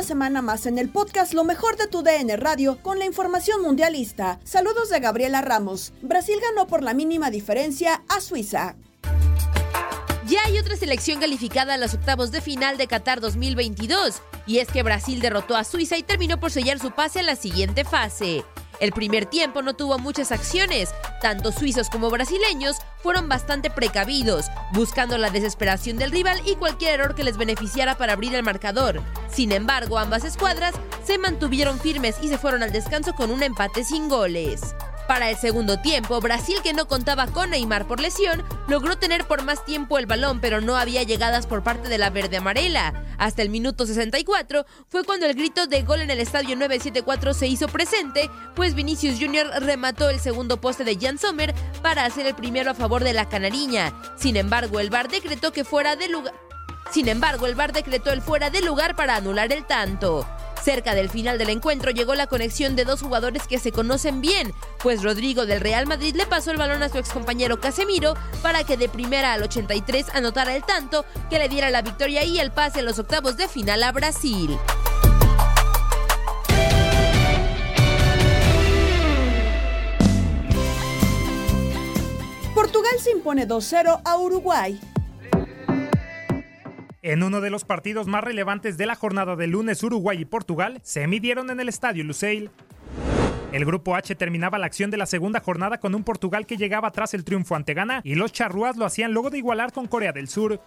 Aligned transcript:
Una 0.00 0.06
semana 0.06 0.40
más 0.40 0.64
en 0.64 0.78
el 0.78 0.88
podcast 0.88 1.34
Lo 1.34 1.44
mejor 1.44 1.76
de 1.76 1.86
tu 1.86 2.02
DN 2.02 2.34
Radio 2.38 2.78
con 2.80 2.98
la 2.98 3.04
información 3.04 3.60
mundialista. 3.60 4.40
Saludos 4.44 4.88
de 4.88 4.98
Gabriela 4.98 5.42
Ramos. 5.42 5.92
Brasil 6.00 6.38
ganó 6.40 6.66
por 6.66 6.82
la 6.82 6.94
mínima 6.94 7.30
diferencia 7.30 8.02
a 8.08 8.22
Suiza. 8.22 8.76
Ya 10.26 10.40
hay 10.46 10.58
otra 10.58 10.76
selección 10.76 11.20
calificada 11.20 11.74
a 11.74 11.76
los 11.76 11.92
octavos 11.92 12.30
de 12.30 12.40
final 12.40 12.78
de 12.78 12.86
Qatar 12.86 13.20
2022, 13.20 14.22
y 14.46 14.60
es 14.60 14.68
que 14.68 14.82
Brasil 14.82 15.20
derrotó 15.20 15.54
a 15.54 15.64
Suiza 15.64 15.98
y 15.98 16.02
terminó 16.02 16.40
por 16.40 16.50
sellar 16.50 16.78
su 16.78 16.92
pase 16.92 17.20
a 17.20 17.22
la 17.22 17.36
siguiente 17.36 17.84
fase. 17.84 18.42
El 18.80 18.92
primer 18.92 19.26
tiempo 19.26 19.60
no 19.60 19.74
tuvo 19.74 19.98
muchas 19.98 20.32
acciones, 20.32 20.94
tanto 21.20 21.52
suizos 21.52 21.90
como 21.90 22.08
brasileños 22.08 22.78
fueron 23.02 23.28
bastante 23.28 23.70
precavidos, 23.70 24.46
buscando 24.72 25.18
la 25.18 25.30
desesperación 25.30 25.98
del 25.98 26.10
rival 26.10 26.40
y 26.46 26.56
cualquier 26.56 26.94
error 26.94 27.14
que 27.14 27.24
les 27.24 27.36
beneficiara 27.36 27.98
para 27.98 28.14
abrir 28.14 28.34
el 28.34 28.42
marcador. 28.42 29.02
Sin 29.30 29.52
embargo, 29.52 29.98
ambas 29.98 30.24
escuadras 30.24 30.74
se 31.04 31.18
mantuvieron 31.18 31.78
firmes 31.78 32.16
y 32.22 32.28
se 32.28 32.38
fueron 32.38 32.62
al 32.62 32.72
descanso 32.72 33.14
con 33.14 33.30
un 33.30 33.42
empate 33.42 33.84
sin 33.84 34.08
goles. 34.08 34.74
Para 35.10 35.28
el 35.28 35.36
segundo 35.36 35.76
tiempo, 35.76 36.20
Brasil, 36.20 36.58
que 36.62 36.72
no 36.72 36.86
contaba 36.86 37.26
con 37.26 37.50
Neymar 37.50 37.88
por 37.88 37.98
lesión, 37.98 38.44
logró 38.68 38.96
tener 38.96 39.26
por 39.26 39.42
más 39.42 39.64
tiempo 39.64 39.98
el 39.98 40.06
balón, 40.06 40.38
pero 40.38 40.60
no 40.60 40.76
había 40.76 41.02
llegadas 41.02 41.48
por 41.48 41.64
parte 41.64 41.88
de 41.88 41.98
la 41.98 42.10
verde 42.10 42.36
amarela. 42.36 42.94
Hasta 43.18 43.42
el 43.42 43.48
minuto 43.48 43.86
64 43.86 44.64
fue 44.88 45.02
cuando 45.02 45.26
el 45.26 45.34
grito 45.34 45.66
de 45.66 45.82
gol 45.82 46.00
en 46.00 46.10
el 46.10 46.20
estadio 46.20 46.54
974 46.54 47.34
se 47.34 47.48
hizo 47.48 47.66
presente, 47.66 48.30
pues 48.54 48.76
Vinicius 48.76 49.18
Jr. 49.18 49.48
remató 49.64 50.10
el 50.10 50.20
segundo 50.20 50.60
poste 50.60 50.84
de 50.84 50.96
Jan 50.96 51.18
Sommer 51.18 51.56
para 51.82 52.04
hacer 52.04 52.28
el 52.28 52.36
primero 52.36 52.70
a 52.70 52.74
favor 52.74 53.02
de 53.02 53.12
la 53.12 53.28
canariña. 53.28 53.92
Sin 54.16 54.36
embargo, 54.36 54.78
el 54.78 54.90
VAR 54.90 55.08
decretó 55.08 55.52
que 55.52 55.64
fuera 55.64 55.96
de 55.96 56.06
lugar. 56.06 56.34
Sin 56.92 57.08
embargo, 57.08 57.48
el 57.48 57.56
VAR 57.56 57.72
decretó 57.72 58.12
el 58.12 58.22
fuera 58.22 58.48
de 58.48 58.60
lugar 58.60 58.94
para 58.94 59.16
anular 59.16 59.52
el 59.52 59.66
tanto. 59.66 60.24
Cerca 60.62 60.94
del 60.94 61.08
final 61.08 61.38
del 61.38 61.48
encuentro 61.48 61.90
llegó 61.90 62.14
la 62.14 62.26
conexión 62.26 62.76
de 62.76 62.84
dos 62.84 63.00
jugadores 63.00 63.46
que 63.46 63.58
se 63.58 63.72
conocen 63.72 64.20
bien, 64.20 64.52
pues 64.78 65.02
Rodrigo 65.02 65.46
del 65.46 65.60
Real 65.60 65.86
Madrid 65.86 66.14
le 66.14 66.26
pasó 66.26 66.50
el 66.50 66.58
balón 66.58 66.82
a 66.82 66.90
su 66.90 66.98
excompañero 66.98 67.60
Casemiro 67.60 68.14
para 68.42 68.64
que 68.64 68.76
de 68.76 68.88
primera 68.88 69.32
al 69.32 69.42
83 69.42 70.10
anotara 70.14 70.54
el 70.54 70.64
tanto 70.64 71.06
que 71.30 71.38
le 71.38 71.48
diera 71.48 71.70
la 71.70 71.82
victoria 71.82 72.24
y 72.24 72.38
el 72.38 72.50
pase 72.50 72.80
a 72.80 72.82
los 72.82 72.98
octavos 72.98 73.38
de 73.38 73.48
final 73.48 73.82
a 73.82 73.92
Brasil. 73.92 74.58
Portugal 82.54 82.92
se 83.02 83.12
impone 83.12 83.48
2-0 83.48 84.02
a 84.04 84.16
Uruguay. 84.18 84.78
En 87.02 87.22
uno 87.22 87.40
de 87.40 87.48
los 87.48 87.64
partidos 87.64 88.06
más 88.08 88.22
relevantes 88.22 88.76
de 88.76 88.84
la 88.84 88.94
jornada 88.94 89.34
de 89.34 89.46
lunes, 89.46 89.82
Uruguay 89.82 90.18
y 90.20 90.26
Portugal 90.26 90.80
se 90.82 91.06
midieron 91.06 91.48
en 91.48 91.58
el 91.58 91.70
estadio 91.70 92.04
Lusail. 92.04 92.50
El 93.52 93.64
grupo 93.64 93.96
H 93.96 94.14
terminaba 94.16 94.58
la 94.58 94.66
acción 94.66 94.90
de 94.90 94.98
la 94.98 95.06
segunda 95.06 95.40
jornada 95.40 95.80
con 95.80 95.94
un 95.94 96.04
Portugal 96.04 96.44
que 96.44 96.58
llegaba 96.58 96.90
tras 96.90 97.14
el 97.14 97.24
triunfo 97.24 97.56
ante 97.56 97.72
Ghana 97.72 98.02
y 98.04 98.16
los 98.16 98.32
charrúas 98.32 98.76
lo 98.76 98.84
hacían 98.84 99.12
luego 99.12 99.30
de 99.30 99.38
igualar 99.38 99.72
con 99.72 99.86
Corea 99.86 100.12
del 100.12 100.28
Sur. 100.28 100.60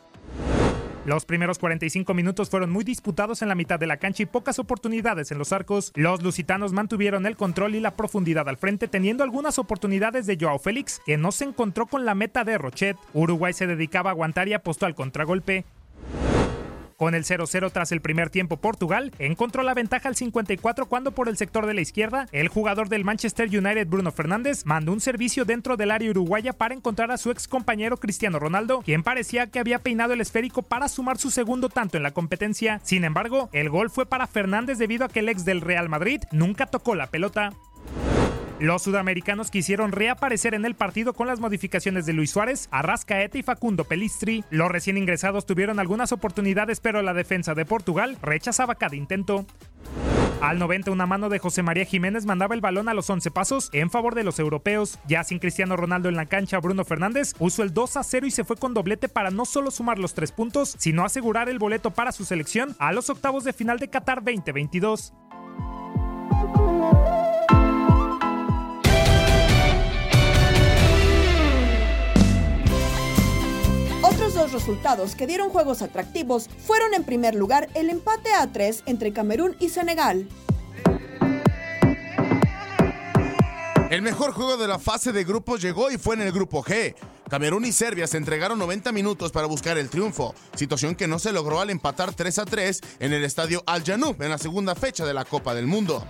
Los 1.05 1.25
primeros 1.25 1.59
45 1.59 2.13
minutos 2.15 2.49
fueron 2.49 2.71
muy 2.71 2.83
disputados 2.83 3.43
en 3.43 3.49
la 3.49 3.55
mitad 3.55 3.79
de 3.79 3.85
la 3.87 3.97
cancha 3.97 4.23
y 4.23 4.25
pocas 4.25 4.57
oportunidades 4.57 5.31
en 5.31 5.37
los 5.37 5.53
arcos. 5.53 5.91
Los 5.93 6.23
lusitanos 6.23 6.73
mantuvieron 6.73 7.27
el 7.27 7.35
control 7.35 7.75
y 7.75 7.79
la 7.79 7.95
profundidad 7.95 8.49
al 8.49 8.57
frente, 8.57 8.87
teniendo 8.87 9.23
algunas 9.23 9.59
oportunidades 9.59 10.25
de 10.25 10.37
Joao 10.39 10.57
Félix, 10.57 10.99
que 11.05 11.17
no 11.17 11.31
se 11.31 11.43
encontró 11.43 11.85
con 11.85 12.05
la 12.05 12.15
meta 12.15 12.43
de 12.43 12.57
Rochet. 12.57 12.97
Uruguay 13.13 13.53
se 13.53 13.67
dedicaba 13.67 14.09
a 14.09 14.13
aguantar 14.13 14.47
y 14.47 14.53
apostó 14.53 14.87
al 14.87 14.95
contragolpe. 14.95 15.65
Con 17.03 17.15
el 17.15 17.25
0-0 17.25 17.69
tras 17.73 17.91
el 17.91 17.99
primer 17.99 18.29
tiempo, 18.29 18.55
Portugal 18.55 19.11
encontró 19.19 19.61
la 19.61 19.73
ventaja 19.73 20.07
al 20.07 20.15
54 20.15 20.85
cuando 20.85 21.11
por 21.11 21.27
el 21.27 21.35
sector 21.35 21.65
de 21.65 21.73
la 21.73 21.81
izquierda, 21.81 22.29
el 22.31 22.47
jugador 22.47 22.87
del 22.87 23.03
Manchester 23.03 23.49
United 23.49 23.87
Bruno 23.87 24.13
Fernández 24.13 24.65
mandó 24.65 24.93
un 24.93 25.01
servicio 25.01 25.43
dentro 25.43 25.75
del 25.75 25.91
área 25.91 26.09
uruguaya 26.09 26.53
para 26.53 26.73
encontrar 26.73 27.11
a 27.11 27.17
su 27.17 27.29
ex 27.29 27.49
compañero 27.49 27.97
Cristiano 27.97 28.39
Ronaldo, 28.39 28.83
quien 28.85 29.03
parecía 29.03 29.47
que 29.47 29.59
había 29.59 29.79
peinado 29.79 30.13
el 30.13 30.21
esférico 30.21 30.61
para 30.61 30.87
sumar 30.87 31.17
su 31.17 31.29
segundo 31.29 31.67
tanto 31.67 31.97
en 31.97 32.03
la 32.03 32.11
competencia. 32.11 32.79
Sin 32.85 33.03
embargo, 33.03 33.49
el 33.51 33.69
gol 33.69 33.89
fue 33.89 34.05
para 34.05 34.25
Fernández 34.25 34.77
debido 34.77 35.03
a 35.03 35.09
que 35.09 35.19
el 35.19 35.27
ex 35.27 35.43
del 35.43 35.59
Real 35.59 35.89
Madrid 35.89 36.21
nunca 36.31 36.67
tocó 36.67 36.95
la 36.95 37.07
pelota. 37.07 37.51
Los 38.63 38.83
sudamericanos 38.83 39.51
quisieron 39.51 39.91
reaparecer 39.91 40.53
en 40.53 40.63
el 40.63 40.73
partido 40.73 41.11
con 41.11 41.27
las 41.27 41.41
modificaciones 41.41 42.05
de 42.05 42.13
Luis 42.13 42.31
Suárez, 42.31 42.69
Arrascaeta 42.71 43.37
y 43.37 43.43
Facundo 43.43 43.83
Pelistri. 43.83 44.45
Los 44.51 44.71
recién 44.71 44.97
ingresados 44.97 45.45
tuvieron 45.45 45.79
algunas 45.79 46.13
oportunidades, 46.13 46.79
pero 46.79 47.01
la 47.01 47.13
defensa 47.13 47.55
de 47.55 47.65
Portugal 47.65 48.17
rechazaba 48.21 48.75
cada 48.75 48.95
intento. 48.95 49.45
Al 50.39 50.59
90 50.59 50.91
una 50.91 51.05
mano 51.05 51.27
de 51.27 51.39
José 51.39 51.61
María 51.61 51.83
Jiménez 51.83 52.25
mandaba 52.25 52.55
el 52.55 52.61
balón 52.61 52.87
a 52.87 52.93
los 52.93 53.09
11 53.09 53.31
pasos 53.31 53.69
en 53.73 53.91
favor 53.91 54.15
de 54.15 54.23
los 54.23 54.39
europeos. 54.39 54.97
Ya 55.09 55.25
sin 55.25 55.39
Cristiano 55.39 55.75
Ronaldo 55.75 56.07
en 56.07 56.15
la 56.15 56.27
cancha, 56.27 56.57
Bruno 56.59 56.85
Fernández 56.85 57.33
usó 57.39 57.63
el 57.63 57.73
2 57.73 57.97
a 57.97 58.03
0 58.03 58.27
y 58.27 58.31
se 58.31 58.45
fue 58.45 58.55
con 58.55 58.73
doblete 58.73 59.09
para 59.09 59.29
no 59.29 59.43
solo 59.43 59.71
sumar 59.71 59.99
los 59.99 60.13
tres 60.13 60.31
puntos, 60.31 60.77
sino 60.79 61.03
asegurar 61.03 61.49
el 61.49 61.59
boleto 61.59 61.91
para 61.91 62.13
su 62.13 62.23
selección 62.23 62.77
a 62.79 62.93
los 62.93 63.09
octavos 63.09 63.43
de 63.43 63.51
final 63.51 63.77
de 63.77 63.89
Qatar 63.89 64.23
2022. 64.23 65.11
Resultados 74.53 75.15
que 75.15 75.27
dieron 75.27 75.49
juegos 75.49 75.81
atractivos 75.81 76.47
fueron 76.65 76.93
en 76.93 77.03
primer 77.03 77.33
lugar 77.33 77.69
el 77.73 77.89
empate 77.89 78.31
a 78.33 78.51
3 78.51 78.83
entre 78.85 79.11
Camerún 79.11 79.55
y 79.59 79.69
Senegal. 79.69 80.29
El 83.89 84.01
mejor 84.01 84.31
juego 84.31 84.57
de 84.57 84.67
la 84.67 84.79
fase 84.79 85.11
de 85.11 85.23
grupos 85.23 85.61
llegó 85.61 85.91
y 85.91 85.97
fue 85.97 86.15
en 86.15 86.21
el 86.21 86.31
grupo 86.31 86.63
G. 86.63 86.95
Camerún 87.29 87.65
y 87.65 87.71
Serbia 87.71 88.05
se 88.05 88.17
entregaron 88.17 88.59
90 88.59 88.91
minutos 88.91 89.31
para 89.31 89.47
buscar 89.47 89.77
el 89.77 89.89
triunfo, 89.89 90.35
situación 90.55 90.95
que 90.95 91.07
no 91.07 91.17
se 91.19 91.31
logró 91.31 91.59
al 91.59 91.71
empatar 91.71 92.13
3 92.13 92.39
a 92.39 92.45
3 92.45 92.81
en 92.99 93.13
el 93.13 93.23
estadio 93.23 93.63
Al 93.65 93.83
Janoub 93.83 94.21
en 94.21 94.29
la 94.29 94.37
segunda 94.37 94.75
fecha 94.75 95.05
de 95.05 95.13
la 95.13 95.25
Copa 95.25 95.55
del 95.55 95.65
Mundo. 95.65 96.05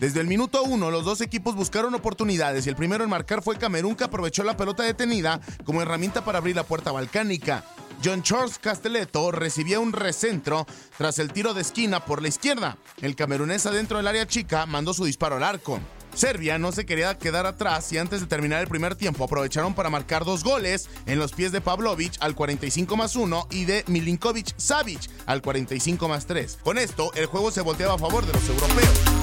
Desde 0.00 0.22
el 0.22 0.26
minuto 0.26 0.62
1, 0.62 0.90
los 0.90 1.04
dos 1.04 1.20
equipos 1.20 1.54
buscaron 1.54 1.94
oportunidades 1.94 2.64
y 2.64 2.70
el 2.70 2.74
primero 2.74 3.04
en 3.04 3.10
marcar 3.10 3.42
fue 3.42 3.58
Camerún 3.58 3.94
que 3.94 4.04
aprovechó 4.04 4.42
la 4.42 4.56
pelota 4.56 4.82
detenida 4.82 5.42
como 5.66 5.82
herramienta 5.82 6.24
para 6.24 6.38
abrir 6.38 6.56
la 6.56 6.64
puerta 6.64 6.90
balcánica. 6.90 7.66
John 8.02 8.22
Charles 8.22 8.58
Castelletto 8.58 9.30
recibía 9.30 9.78
un 9.78 9.92
recentro 9.92 10.66
tras 10.96 11.18
el 11.18 11.34
tiro 11.34 11.52
de 11.52 11.60
esquina 11.60 12.02
por 12.02 12.22
la 12.22 12.28
izquierda. 12.28 12.78
El 13.02 13.14
camerunés 13.14 13.66
adentro 13.66 13.98
del 13.98 14.06
área 14.06 14.26
chica 14.26 14.64
mandó 14.64 14.94
su 14.94 15.04
disparo 15.04 15.36
al 15.36 15.42
arco. 15.42 15.78
Serbia 16.14 16.58
no 16.58 16.72
se 16.72 16.86
quería 16.86 17.18
quedar 17.18 17.44
atrás 17.44 17.92
y 17.92 17.98
antes 17.98 18.20
de 18.22 18.26
terminar 18.26 18.62
el 18.62 18.68
primer 18.68 18.94
tiempo 18.94 19.24
aprovecharon 19.24 19.74
para 19.74 19.90
marcar 19.90 20.24
dos 20.24 20.44
goles 20.44 20.88
en 21.04 21.18
los 21.18 21.32
pies 21.32 21.52
de 21.52 21.60
Pavlovic 21.60 22.14
al 22.20 22.34
45 22.34 22.96
más 22.96 23.16
1 23.16 23.48
y 23.50 23.66
de 23.66 23.84
Milinkovic 23.86 24.54
Savic 24.56 25.10
al 25.26 25.42
45 25.42 26.08
más 26.08 26.24
3. 26.24 26.60
Con 26.64 26.78
esto, 26.78 27.12
el 27.16 27.26
juego 27.26 27.50
se 27.50 27.60
volteaba 27.60 27.96
a 27.96 27.98
favor 27.98 28.24
de 28.24 28.32
los 28.32 28.48
europeos. 28.48 29.19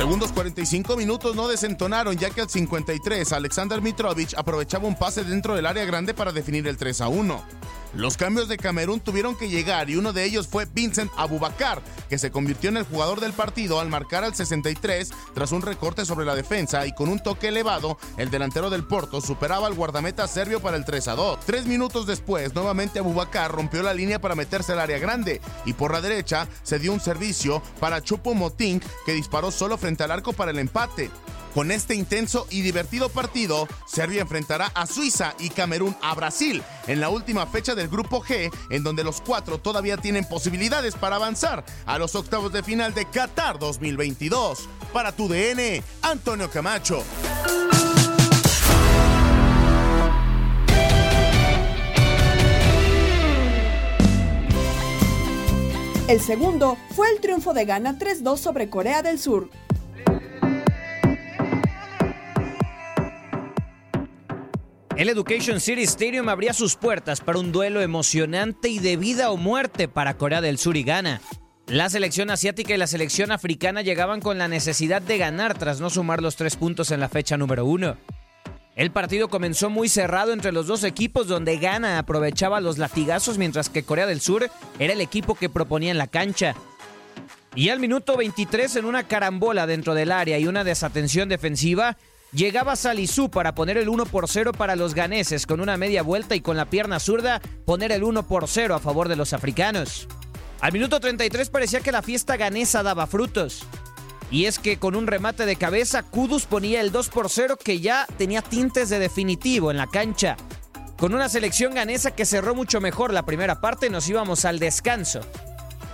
Segundos 0.00 0.32
45 0.32 0.96
minutos 0.96 1.36
no 1.36 1.46
desentonaron 1.46 2.16
ya 2.16 2.30
que 2.30 2.40
al 2.40 2.48
53 2.48 3.34
Alexander 3.34 3.82
Mitrovic 3.82 4.32
aprovechaba 4.34 4.88
un 4.88 4.94
pase 4.94 5.24
dentro 5.24 5.54
del 5.54 5.66
área 5.66 5.84
grande 5.84 6.14
para 6.14 6.32
definir 6.32 6.66
el 6.68 6.78
3 6.78 7.02
a 7.02 7.08
1. 7.08 7.44
Los 7.94 8.16
cambios 8.16 8.46
de 8.46 8.56
Camerún 8.56 9.00
tuvieron 9.00 9.36
que 9.36 9.48
llegar 9.48 9.90
y 9.90 9.96
uno 9.96 10.12
de 10.12 10.24
ellos 10.24 10.46
fue 10.46 10.64
Vincent 10.64 11.10
Abubakar, 11.16 11.82
que 12.08 12.18
se 12.18 12.30
convirtió 12.30 12.70
en 12.70 12.76
el 12.76 12.84
jugador 12.84 13.20
del 13.20 13.32
partido 13.32 13.80
al 13.80 13.88
marcar 13.88 14.22
al 14.22 14.34
63 14.34 15.10
tras 15.34 15.50
un 15.50 15.62
recorte 15.62 16.04
sobre 16.04 16.24
la 16.24 16.36
defensa 16.36 16.86
y 16.86 16.92
con 16.92 17.08
un 17.08 17.20
toque 17.20 17.48
elevado, 17.48 17.98
el 18.16 18.30
delantero 18.30 18.70
del 18.70 18.84
Porto 18.84 19.20
superaba 19.20 19.66
al 19.66 19.74
guardameta 19.74 20.28
serbio 20.28 20.60
para 20.60 20.76
el 20.76 20.84
3 20.84 21.08
a 21.08 21.14
2. 21.16 21.40
Tres 21.44 21.66
minutos 21.66 22.06
después, 22.06 22.54
nuevamente 22.54 23.00
Abubakar 23.00 23.50
rompió 23.50 23.82
la 23.82 23.92
línea 23.92 24.20
para 24.20 24.36
meterse 24.36 24.72
al 24.72 24.80
área 24.80 24.98
grande 24.98 25.40
y 25.64 25.72
por 25.72 25.92
la 25.92 26.00
derecha 26.00 26.46
se 26.62 26.78
dio 26.78 26.92
un 26.92 27.00
servicio 27.00 27.60
para 27.80 28.02
Chupo 28.02 28.34
Moting 28.34 28.80
que 29.04 29.14
disparó 29.14 29.50
solo 29.50 29.76
frente 29.76 30.04
al 30.04 30.12
arco 30.12 30.32
para 30.32 30.52
el 30.52 30.60
empate. 30.60 31.10
Con 31.54 31.72
este 31.72 31.96
intenso 31.96 32.46
y 32.50 32.62
divertido 32.62 33.08
partido, 33.08 33.66
Serbia 33.84 34.22
enfrentará 34.22 34.66
a 34.74 34.86
Suiza 34.86 35.34
y 35.40 35.50
Camerún 35.50 35.96
a 36.00 36.14
Brasil 36.14 36.62
en 36.86 37.00
la 37.00 37.08
última 37.08 37.46
fecha 37.46 37.74
del 37.74 37.88
Grupo 37.88 38.22
G, 38.22 38.52
en 38.70 38.84
donde 38.84 39.02
los 39.02 39.20
cuatro 39.20 39.58
todavía 39.58 39.96
tienen 39.96 40.24
posibilidades 40.24 40.94
para 40.94 41.16
avanzar 41.16 41.64
a 41.86 41.98
los 41.98 42.14
octavos 42.14 42.52
de 42.52 42.62
final 42.62 42.94
de 42.94 43.04
Qatar 43.06 43.58
2022. 43.58 44.68
Para 44.92 45.10
tu 45.10 45.28
DN, 45.28 45.82
Antonio 46.02 46.48
Camacho. 46.50 47.02
El 56.06 56.20
segundo 56.20 56.76
fue 56.96 57.08
el 57.10 57.20
triunfo 57.20 57.54
de 57.54 57.64
Ghana 57.64 57.96
3-2 57.98 58.36
sobre 58.36 58.68
Corea 58.68 59.02
del 59.02 59.18
Sur. 59.18 59.48
El 64.96 65.08
Education 65.08 65.60
City 65.60 65.82
Stadium 65.82 66.28
abría 66.28 66.52
sus 66.52 66.76
puertas 66.76 67.20
para 67.20 67.38
un 67.38 67.52
duelo 67.52 67.80
emocionante 67.80 68.68
y 68.68 68.80
de 68.80 68.96
vida 68.96 69.30
o 69.30 69.36
muerte 69.36 69.88
para 69.88 70.18
Corea 70.18 70.40
del 70.40 70.58
Sur 70.58 70.76
y 70.76 70.82
Ghana. 70.82 71.20
La 71.66 71.88
selección 71.88 72.30
asiática 72.30 72.74
y 72.74 72.76
la 72.76 72.88
selección 72.88 73.30
africana 73.30 73.82
llegaban 73.82 74.20
con 74.20 74.36
la 74.36 74.48
necesidad 74.48 75.00
de 75.00 75.18
ganar 75.18 75.56
tras 75.56 75.80
no 75.80 75.88
sumar 75.88 76.20
los 76.20 76.36
tres 76.36 76.56
puntos 76.56 76.90
en 76.90 77.00
la 77.00 77.08
fecha 77.08 77.36
número 77.36 77.64
uno. 77.64 77.96
El 78.74 78.90
partido 78.90 79.28
comenzó 79.28 79.70
muy 79.70 79.88
cerrado 79.88 80.32
entre 80.32 80.52
los 80.52 80.66
dos 80.66 80.84
equipos 80.84 81.28
donde 81.28 81.58
Ghana 81.58 81.98
aprovechaba 81.98 82.60
los 82.60 82.78
latigazos 82.78 83.38
mientras 83.38 83.68
que 83.68 83.84
Corea 83.84 84.06
del 84.06 84.20
Sur 84.20 84.50
era 84.78 84.92
el 84.92 85.00
equipo 85.00 85.34
que 85.34 85.48
proponía 85.48 85.92
en 85.92 85.98
la 85.98 86.08
cancha. 86.08 86.56
Y 87.54 87.68
al 87.68 87.80
minuto 87.80 88.16
23 88.16 88.76
en 88.76 88.84
una 88.84 89.04
carambola 89.06 89.66
dentro 89.66 89.94
del 89.94 90.12
área 90.12 90.38
y 90.38 90.46
una 90.46 90.64
desatención 90.64 91.28
defensiva, 91.28 91.96
llegaba 92.32 92.76
Salisu 92.76 93.30
para 93.30 93.54
poner 93.54 93.78
el 93.78 93.88
1 93.88 94.06
por 94.06 94.28
0 94.28 94.52
para 94.52 94.76
los 94.76 94.94
ganeses 94.94 95.46
con 95.46 95.60
una 95.60 95.76
media 95.76 96.02
vuelta 96.02 96.34
y 96.34 96.40
con 96.40 96.56
la 96.56 96.66
pierna 96.66 97.00
zurda 97.00 97.40
poner 97.64 97.92
el 97.92 98.04
1 98.04 98.26
por 98.26 98.48
0 98.48 98.74
a 98.74 98.78
favor 98.78 99.08
de 99.08 99.16
los 99.16 99.32
africanos. 99.32 100.08
Al 100.60 100.72
minuto 100.72 101.00
33 101.00 101.50
parecía 101.50 101.80
que 101.80 101.92
la 101.92 102.02
fiesta 102.02 102.36
ganesa 102.36 102.82
daba 102.82 103.06
frutos. 103.06 103.64
Y 104.30 104.44
es 104.44 104.58
que 104.58 104.78
con 104.78 104.94
un 104.94 105.06
remate 105.06 105.44
de 105.44 105.56
cabeza, 105.56 106.04
Kudus 106.04 106.44
ponía 106.44 106.80
el 106.80 106.92
2 106.92 107.08
por 107.08 107.30
0 107.30 107.56
que 107.62 107.80
ya 107.80 108.06
tenía 108.16 108.42
tintes 108.42 108.88
de 108.88 109.00
definitivo 109.00 109.70
en 109.70 109.76
la 109.76 109.88
cancha. 109.88 110.36
Con 110.98 111.14
una 111.14 111.28
selección 111.28 111.74
ganesa 111.74 112.10
que 112.12 112.26
cerró 112.26 112.54
mucho 112.54 112.80
mejor 112.80 113.12
la 113.12 113.24
primera 113.24 113.60
parte, 113.60 113.90
nos 113.90 114.08
íbamos 114.08 114.44
al 114.44 114.58
descanso. 114.58 115.20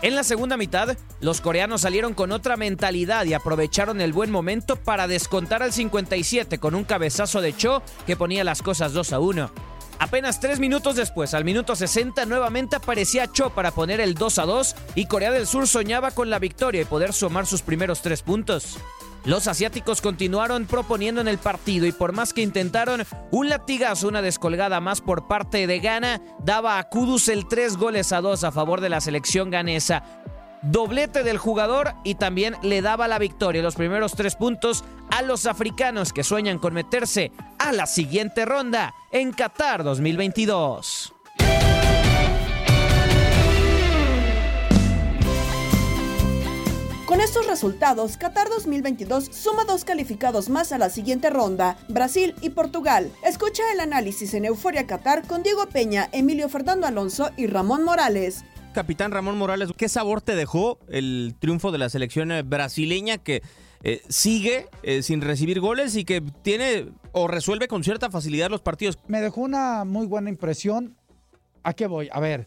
En 0.02 0.14
la 0.14 0.24
segunda 0.24 0.56
mitad, 0.56 0.96
los 1.20 1.40
coreanos 1.40 1.80
salieron 1.80 2.12
con 2.12 2.30
otra 2.30 2.56
mentalidad 2.56 3.24
y 3.24 3.32
aprovecharon 3.32 4.00
el 4.00 4.12
buen 4.12 4.30
momento 4.30 4.76
para 4.76 5.08
descontar 5.08 5.62
al 5.62 5.72
57 5.72 6.58
con 6.58 6.74
un 6.74 6.84
cabezazo 6.84 7.40
de 7.40 7.56
Cho 7.56 7.82
que 8.06 8.16
ponía 8.16 8.44
las 8.44 8.62
cosas 8.62 8.92
2 8.92 9.12
a 9.14 9.20
1. 9.20 9.50
Apenas 9.98 10.40
tres 10.40 10.60
minutos 10.60 10.94
después, 10.96 11.32
al 11.32 11.44
minuto 11.44 11.74
60, 11.74 12.26
nuevamente 12.26 12.76
aparecía 12.76 13.32
Cho 13.32 13.50
para 13.50 13.70
poner 13.70 14.00
el 14.00 14.14
2 14.14 14.38
a 14.38 14.44
2 14.44 14.76
y 14.94 15.06
Corea 15.06 15.30
del 15.30 15.46
Sur 15.46 15.66
soñaba 15.66 16.10
con 16.10 16.28
la 16.28 16.38
victoria 16.38 16.82
y 16.82 16.84
poder 16.84 17.14
sumar 17.14 17.46
sus 17.46 17.62
primeros 17.62 18.02
tres 18.02 18.20
puntos. 18.20 18.76
Los 19.26 19.48
asiáticos 19.48 20.02
continuaron 20.02 20.66
proponiendo 20.66 21.20
en 21.20 21.26
el 21.26 21.38
partido 21.38 21.84
y 21.84 21.90
por 21.90 22.12
más 22.12 22.32
que 22.32 22.42
intentaron, 22.42 23.02
un 23.32 23.48
latigazo, 23.48 24.06
una 24.06 24.22
descolgada 24.22 24.78
más 24.78 25.00
por 25.00 25.26
parte 25.26 25.66
de 25.66 25.80
Ghana, 25.80 26.22
daba 26.44 26.78
a 26.78 26.88
Kudus 26.88 27.26
el 27.26 27.48
3 27.48 27.76
goles 27.76 28.12
a 28.12 28.20
2 28.20 28.44
a 28.44 28.52
favor 28.52 28.80
de 28.80 28.88
la 28.88 29.00
selección 29.00 29.50
ganesa. 29.50 30.04
Doblete 30.62 31.24
del 31.24 31.38
jugador 31.38 31.92
y 32.04 32.14
también 32.14 32.54
le 32.62 32.82
daba 32.82 33.08
la 33.08 33.18
victoria, 33.18 33.62
los 33.62 33.74
primeros 33.74 34.12
tres 34.14 34.36
puntos 34.36 34.84
a 35.10 35.22
los 35.22 35.46
africanos 35.46 36.12
que 36.12 36.22
sueñan 36.22 36.60
con 36.60 36.72
meterse 36.72 37.32
a 37.58 37.72
la 37.72 37.86
siguiente 37.86 38.44
ronda 38.44 38.94
en 39.10 39.32
Qatar 39.32 39.82
2022. 39.82 41.15
Con 47.06 47.20
estos 47.20 47.46
resultados, 47.46 48.16
Qatar 48.16 48.48
2022 48.48 49.26
suma 49.26 49.64
dos 49.64 49.84
calificados 49.84 50.48
más 50.48 50.72
a 50.72 50.78
la 50.78 50.90
siguiente 50.90 51.30
ronda, 51.30 51.78
Brasil 51.88 52.34
y 52.42 52.50
Portugal. 52.50 53.12
Escucha 53.24 53.62
el 53.72 53.78
análisis 53.78 54.34
en 54.34 54.44
Euforia 54.44 54.88
Qatar 54.88 55.24
con 55.24 55.44
Diego 55.44 55.68
Peña, 55.68 56.08
Emilio 56.10 56.48
Fernando 56.48 56.84
Alonso 56.84 57.30
y 57.36 57.46
Ramón 57.46 57.84
Morales. 57.84 58.44
Capitán 58.74 59.12
Ramón 59.12 59.38
Morales, 59.38 59.70
¿qué 59.76 59.88
sabor 59.88 60.20
te 60.20 60.34
dejó 60.34 60.80
el 60.88 61.36
triunfo 61.38 61.70
de 61.70 61.78
la 61.78 61.90
selección 61.90 62.32
eh, 62.32 62.42
brasileña 62.42 63.18
que 63.18 63.40
eh, 63.84 64.02
sigue 64.08 64.66
eh, 64.82 65.04
sin 65.04 65.20
recibir 65.20 65.60
goles 65.60 65.94
y 65.94 66.04
que 66.04 66.20
tiene 66.42 66.88
o 67.12 67.28
resuelve 67.28 67.68
con 67.68 67.84
cierta 67.84 68.10
facilidad 68.10 68.50
los 68.50 68.62
partidos? 68.62 68.98
Me 69.06 69.20
dejó 69.20 69.42
una 69.42 69.84
muy 69.84 70.08
buena 70.08 70.28
impresión. 70.28 70.96
¿A 71.62 71.72
qué 71.72 71.86
voy? 71.86 72.08
A 72.10 72.18
ver, 72.18 72.46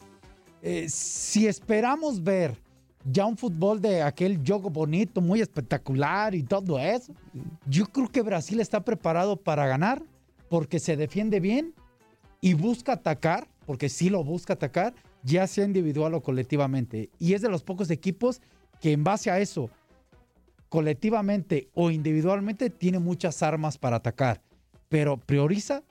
eh, 0.61 0.87
si 0.89 1.47
esperamos 1.47 2.23
ver 2.23 2.57
ya 3.05 3.25
un 3.25 3.37
fútbol 3.37 3.81
de 3.81 4.01
aquel 4.01 4.39
juego 4.45 4.69
bonito, 4.69 5.21
muy 5.21 5.41
espectacular 5.41 6.35
y 6.35 6.43
todo 6.43 6.79
eso, 6.79 7.13
yo 7.67 7.85
creo 7.87 8.09
que 8.09 8.21
Brasil 8.21 8.59
está 8.59 8.83
preparado 8.83 9.37
para 9.37 9.67
ganar 9.67 10.03
porque 10.49 10.79
se 10.79 10.97
defiende 10.97 11.39
bien 11.39 11.73
y 12.41 12.53
busca 12.53 12.93
atacar, 12.93 13.47
porque 13.65 13.89
sí 13.89 14.09
lo 14.09 14.23
busca 14.23 14.53
atacar, 14.53 14.93
ya 15.23 15.47
sea 15.47 15.65
individual 15.65 16.13
o 16.13 16.21
colectivamente. 16.21 17.09
Y 17.19 17.33
es 17.33 17.41
de 17.41 17.49
los 17.49 17.63
pocos 17.63 17.89
equipos 17.89 18.41
que 18.81 18.91
en 18.91 19.03
base 19.03 19.29
a 19.29 19.39
eso, 19.39 19.69
colectivamente 20.69 21.69
o 21.73 21.91
individualmente, 21.91 22.69
tiene 22.69 22.99
muchas 22.99 23.43
armas 23.43 23.77
para 23.77 23.97
atacar, 23.97 24.41
pero 24.87 25.17
prioriza 25.17 25.83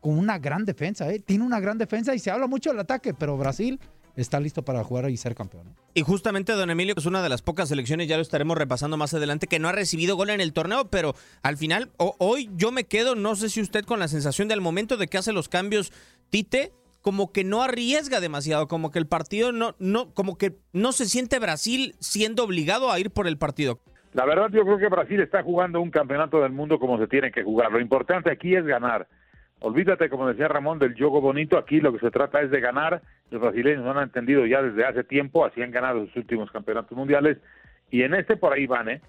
con 0.00 0.18
una 0.18 0.38
gran 0.38 0.64
defensa, 0.64 1.10
¿eh? 1.12 1.20
tiene 1.20 1.44
una 1.44 1.60
gran 1.60 1.78
defensa 1.78 2.14
y 2.14 2.18
se 2.18 2.30
habla 2.30 2.48
mucho 2.48 2.70
del 2.70 2.80
ataque, 2.80 3.14
pero 3.14 3.36
Brasil 3.36 3.78
está 4.16 4.40
listo 4.40 4.62
para 4.62 4.82
jugar 4.84 5.08
y 5.10 5.16
ser 5.16 5.34
campeón. 5.34 5.66
¿no? 5.68 5.74
Y 5.94 6.02
justamente 6.02 6.52
Don 6.52 6.70
Emilio 6.70 6.94
es 6.96 7.06
una 7.06 7.22
de 7.22 7.28
las 7.28 7.42
pocas 7.42 7.68
selecciones, 7.68 8.08
ya 8.08 8.16
lo 8.16 8.22
estaremos 8.22 8.56
repasando 8.58 8.96
más 8.96 9.14
adelante, 9.14 9.46
que 9.46 9.58
no 9.58 9.68
ha 9.68 9.72
recibido 9.72 10.16
gol 10.16 10.30
en 10.30 10.40
el 10.40 10.52
torneo, 10.52 10.86
pero 10.90 11.14
al 11.42 11.56
final, 11.56 11.90
o- 11.98 12.14
hoy 12.18 12.50
yo 12.56 12.72
me 12.72 12.84
quedo, 12.84 13.14
no 13.14 13.34
sé 13.36 13.48
si 13.48 13.60
usted 13.60 13.84
con 13.84 13.98
la 14.00 14.08
sensación 14.08 14.48
del 14.48 14.60
momento 14.60 14.96
de 14.96 15.06
que 15.08 15.18
hace 15.18 15.32
los 15.32 15.48
cambios 15.48 15.92
Tite, 16.30 16.72
como 17.00 17.32
que 17.32 17.42
no 17.44 17.62
arriesga 17.62 18.20
demasiado, 18.20 18.68
como 18.68 18.90
que 18.90 18.98
el 18.98 19.06
partido 19.06 19.50
no, 19.52 19.74
no, 19.78 20.14
como 20.14 20.38
que 20.38 20.56
no 20.72 20.92
se 20.92 21.06
siente 21.06 21.38
Brasil 21.40 21.96
siendo 21.98 22.44
obligado 22.44 22.90
a 22.92 23.00
ir 23.00 23.10
por 23.10 23.26
el 23.26 23.38
partido. 23.38 23.80
La 24.14 24.24
verdad 24.26 24.50
yo 24.52 24.62
creo 24.64 24.78
que 24.78 24.88
Brasil 24.88 25.20
está 25.20 25.42
jugando 25.42 25.80
un 25.80 25.90
campeonato 25.90 26.40
del 26.42 26.52
mundo 26.52 26.78
como 26.78 26.98
se 26.98 27.06
tiene 27.08 27.32
que 27.32 27.42
jugar. 27.42 27.72
Lo 27.72 27.80
importante 27.80 28.30
aquí 28.30 28.54
es 28.54 28.64
ganar. 28.64 29.08
Olvídate, 29.60 30.10
como 30.10 30.28
decía 30.28 30.48
Ramón, 30.48 30.78
del 30.78 30.94
juego 30.94 31.20
bonito. 31.20 31.56
Aquí 31.56 31.80
lo 31.80 31.92
que 31.92 31.98
se 32.00 32.10
trata 32.10 32.40
es 32.42 32.50
de 32.50 32.60
ganar. 32.60 33.02
Los 33.32 33.40
brasileños 33.40 33.84
lo 33.84 33.92
han 33.92 34.04
entendido 34.04 34.44
ya 34.44 34.60
desde 34.62 34.84
hace 34.84 35.04
tiempo, 35.04 35.46
así 35.46 35.62
han 35.62 35.70
ganado 35.70 36.04
sus 36.06 36.16
últimos 36.16 36.50
campeonatos 36.50 36.96
mundiales. 36.96 37.38
Y 37.90 38.02
en 38.02 38.12
este 38.12 38.36
por 38.36 38.52
ahí 38.52 38.66
van, 38.66 38.90
¿eh? 38.90 39.00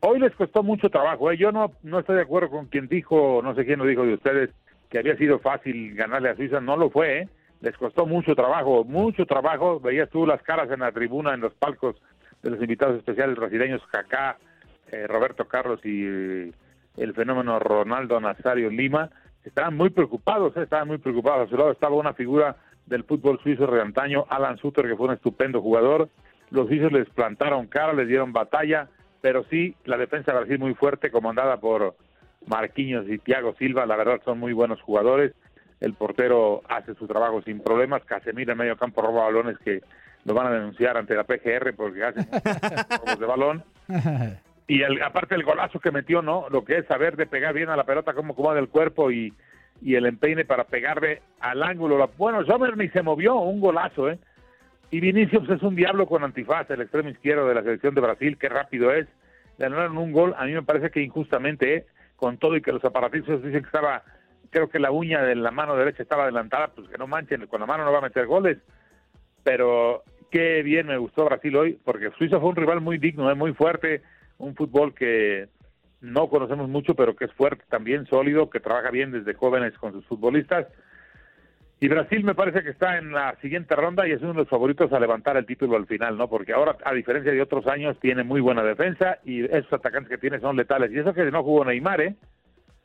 Hoy 0.00 0.18
les 0.18 0.34
costó 0.34 0.64
mucho 0.64 0.90
trabajo, 0.90 1.30
¿eh? 1.30 1.36
Yo 1.36 1.52
no, 1.52 1.72
no 1.84 2.00
estoy 2.00 2.16
de 2.16 2.22
acuerdo 2.22 2.50
con 2.50 2.66
quien 2.66 2.88
dijo, 2.88 3.40
no 3.44 3.54
sé 3.54 3.64
quién 3.64 3.78
lo 3.78 3.86
dijo 3.86 4.04
de 4.04 4.14
ustedes, 4.14 4.50
que 4.88 4.98
había 4.98 5.16
sido 5.16 5.38
fácil 5.38 5.94
ganarle 5.94 6.30
a 6.30 6.34
Suiza. 6.34 6.60
No 6.60 6.76
lo 6.76 6.90
fue, 6.90 7.20
¿eh? 7.20 7.28
Les 7.60 7.76
costó 7.76 8.06
mucho 8.06 8.34
trabajo, 8.34 8.82
mucho 8.84 9.24
trabajo. 9.24 9.78
Veías 9.78 10.10
tú 10.10 10.26
las 10.26 10.42
caras 10.42 10.68
en 10.72 10.80
la 10.80 10.90
tribuna, 10.90 11.32
en 11.34 11.40
los 11.40 11.54
palcos 11.54 11.94
de 12.42 12.50
los 12.50 12.60
invitados 12.60 12.98
especiales 12.98 13.36
brasileños, 13.36 13.86
Kaká, 13.92 14.36
eh, 14.90 15.06
Roberto 15.06 15.46
Carlos 15.46 15.78
y 15.84 16.52
el 16.96 17.14
fenómeno 17.14 17.60
Ronaldo 17.60 18.18
Nazario 18.20 18.68
Lima, 18.68 19.10
estaban 19.44 19.76
muy 19.76 19.90
preocupados, 19.90 20.56
eh, 20.56 20.62
estaban 20.62 20.88
muy 20.88 20.98
preocupados. 20.98 21.46
A 21.46 21.50
su 21.50 21.56
lado 21.56 21.70
estaba 21.70 21.94
una 21.94 22.14
figura 22.14 22.56
del 22.90 23.04
fútbol 23.04 23.40
suizo 23.42 23.66
de 23.68 23.80
antaño, 23.80 24.26
Alan 24.28 24.58
Sutter, 24.58 24.86
que 24.86 24.96
fue 24.96 25.06
un 25.06 25.14
estupendo 25.14 25.62
jugador. 25.62 26.10
Los 26.50 26.66
suizos 26.66 26.92
les 26.92 27.08
plantaron 27.08 27.68
cara, 27.68 27.92
les 27.92 28.08
dieron 28.08 28.32
batalla, 28.32 28.88
pero 29.22 29.44
sí, 29.44 29.76
la 29.84 29.96
defensa 29.96 30.32
de 30.32 30.38
Brasil 30.40 30.58
muy 30.58 30.74
fuerte, 30.74 31.10
comandada 31.10 31.58
por 31.58 31.94
Marquinhos 32.46 33.08
y 33.08 33.18
Thiago 33.18 33.54
Silva, 33.54 33.86
la 33.86 33.96
verdad 33.96 34.20
son 34.24 34.40
muy 34.40 34.52
buenos 34.52 34.82
jugadores. 34.82 35.32
El 35.80 35.94
portero 35.94 36.62
hace 36.68 36.94
su 36.94 37.06
trabajo 37.06 37.40
sin 37.42 37.60
problemas. 37.60 38.04
Casemiro 38.04 38.52
en 38.52 38.58
medio 38.58 38.76
campo 38.76 39.00
roba 39.00 39.24
balones 39.24 39.56
que 39.58 39.80
lo 40.24 40.34
van 40.34 40.48
a 40.48 40.50
denunciar 40.50 40.96
ante 40.96 41.14
la 41.14 41.24
PGR 41.24 41.74
porque 41.74 42.04
hacen 42.04 42.28
robos 42.98 43.20
de 43.20 43.26
balón. 43.26 43.64
Y 44.66 44.82
el, 44.82 45.00
aparte 45.02 45.36
el 45.36 45.44
golazo 45.44 45.78
que 45.78 45.90
metió, 45.90 46.22
¿no? 46.22 46.48
Lo 46.50 46.64
que 46.64 46.78
es 46.78 46.86
saber 46.86 47.16
de 47.16 47.26
pegar 47.26 47.54
bien 47.54 47.70
a 47.70 47.76
la 47.76 47.84
pelota, 47.84 48.12
cómo 48.14 48.32
acomoda 48.32 48.58
el 48.58 48.68
cuerpo 48.68 49.10
y, 49.10 49.32
y 49.82 49.94
el 49.94 50.06
empeine 50.06 50.44
para 50.44 50.64
pegarle 50.64 51.22
al 51.40 51.62
ángulo. 51.62 52.10
Bueno, 52.16 52.44
Sommer 52.44 52.76
ni 52.76 52.88
se 52.88 53.02
movió, 53.02 53.36
un 53.36 53.60
golazo, 53.60 54.10
¿eh? 54.10 54.18
Y 54.90 55.00
Vinicius 55.00 55.48
es 55.48 55.62
un 55.62 55.76
diablo 55.76 56.06
con 56.06 56.24
antifaz, 56.24 56.68
el 56.70 56.82
extremo 56.82 57.10
izquierdo 57.10 57.46
de 57.46 57.54
la 57.54 57.62
selección 57.62 57.94
de 57.94 58.00
Brasil, 58.00 58.36
qué 58.38 58.48
rápido 58.48 58.92
es. 58.92 59.06
Le 59.58 59.66
anularon 59.66 59.98
un 59.98 60.12
gol, 60.12 60.34
a 60.36 60.44
mí 60.46 60.52
me 60.52 60.62
parece 60.62 60.90
que 60.90 61.00
injustamente, 61.00 61.74
¿eh? 61.76 61.86
Con 62.16 62.38
todo 62.38 62.56
y 62.56 62.62
que 62.62 62.72
los 62.72 62.84
aparatizos 62.84 63.42
dicen 63.42 63.62
que 63.62 63.66
estaba, 63.66 64.02
creo 64.50 64.68
que 64.68 64.78
la 64.78 64.90
uña 64.90 65.22
de 65.22 65.36
la 65.36 65.50
mano 65.50 65.76
derecha 65.76 66.02
estaba 66.02 66.24
adelantada, 66.24 66.68
pues 66.68 66.88
que 66.88 66.98
no 66.98 67.06
manchen, 67.06 67.46
con 67.46 67.60
la 67.60 67.66
mano 67.66 67.84
no 67.84 67.92
va 67.92 67.98
a 67.98 68.02
meter 68.02 68.26
goles. 68.26 68.58
Pero 69.44 70.02
qué 70.30 70.62
bien 70.62 70.88
me 70.88 70.98
gustó 70.98 71.24
Brasil 71.24 71.56
hoy, 71.56 71.78
porque 71.84 72.10
Suiza 72.18 72.40
fue 72.40 72.50
un 72.50 72.56
rival 72.56 72.80
muy 72.80 72.98
digno, 72.98 73.30
¿eh? 73.30 73.34
muy 73.34 73.54
fuerte, 73.54 74.02
un 74.38 74.54
fútbol 74.54 74.92
que 74.94 75.48
no 76.00 76.28
conocemos 76.28 76.68
mucho, 76.68 76.94
pero 76.94 77.14
que 77.14 77.26
es 77.26 77.32
fuerte 77.32 77.64
también, 77.68 78.06
sólido, 78.06 78.50
que 78.50 78.60
trabaja 78.60 78.90
bien 78.90 79.12
desde 79.12 79.34
jóvenes 79.34 79.76
con 79.78 79.92
sus 79.92 80.04
futbolistas. 80.06 80.66
Y 81.82 81.88
Brasil 81.88 82.22
me 82.24 82.34
parece 82.34 82.62
que 82.62 82.70
está 82.70 82.98
en 82.98 83.12
la 83.12 83.36
siguiente 83.40 83.74
ronda 83.74 84.06
y 84.06 84.12
es 84.12 84.20
uno 84.20 84.32
de 84.32 84.40
los 84.40 84.48
favoritos 84.48 84.92
a 84.92 85.00
levantar 85.00 85.38
el 85.38 85.46
título 85.46 85.76
al 85.76 85.86
final, 85.86 86.18
¿no? 86.18 86.28
Porque 86.28 86.52
ahora, 86.52 86.76
a 86.84 86.92
diferencia 86.92 87.32
de 87.32 87.40
otros 87.40 87.66
años, 87.66 87.96
tiene 88.00 88.22
muy 88.22 88.42
buena 88.42 88.62
defensa 88.62 89.18
y 89.24 89.44
esos 89.44 89.72
atacantes 89.72 90.10
que 90.10 90.18
tiene 90.18 90.40
son 90.40 90.56
letales. 90.56 90.92
Y 90.92 90.98
eso 90.98 91.14
que 91.14 91.30
no 91.30 91.42
jugó 91.42 91.64
Neymar, 91.64 92.00
¿eh? 92.02 92.16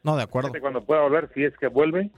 No, 0.03 0.15
de 0.15 0.23
acuerdo. 0.23 0.51
Cuando 0.61 0.85
pueda 0.85 1.01
volver, 1.01 1.29
si 1.33 1.43
es 1.43 1.53
que 1.57 1.67
vuelve, 1.67 2.09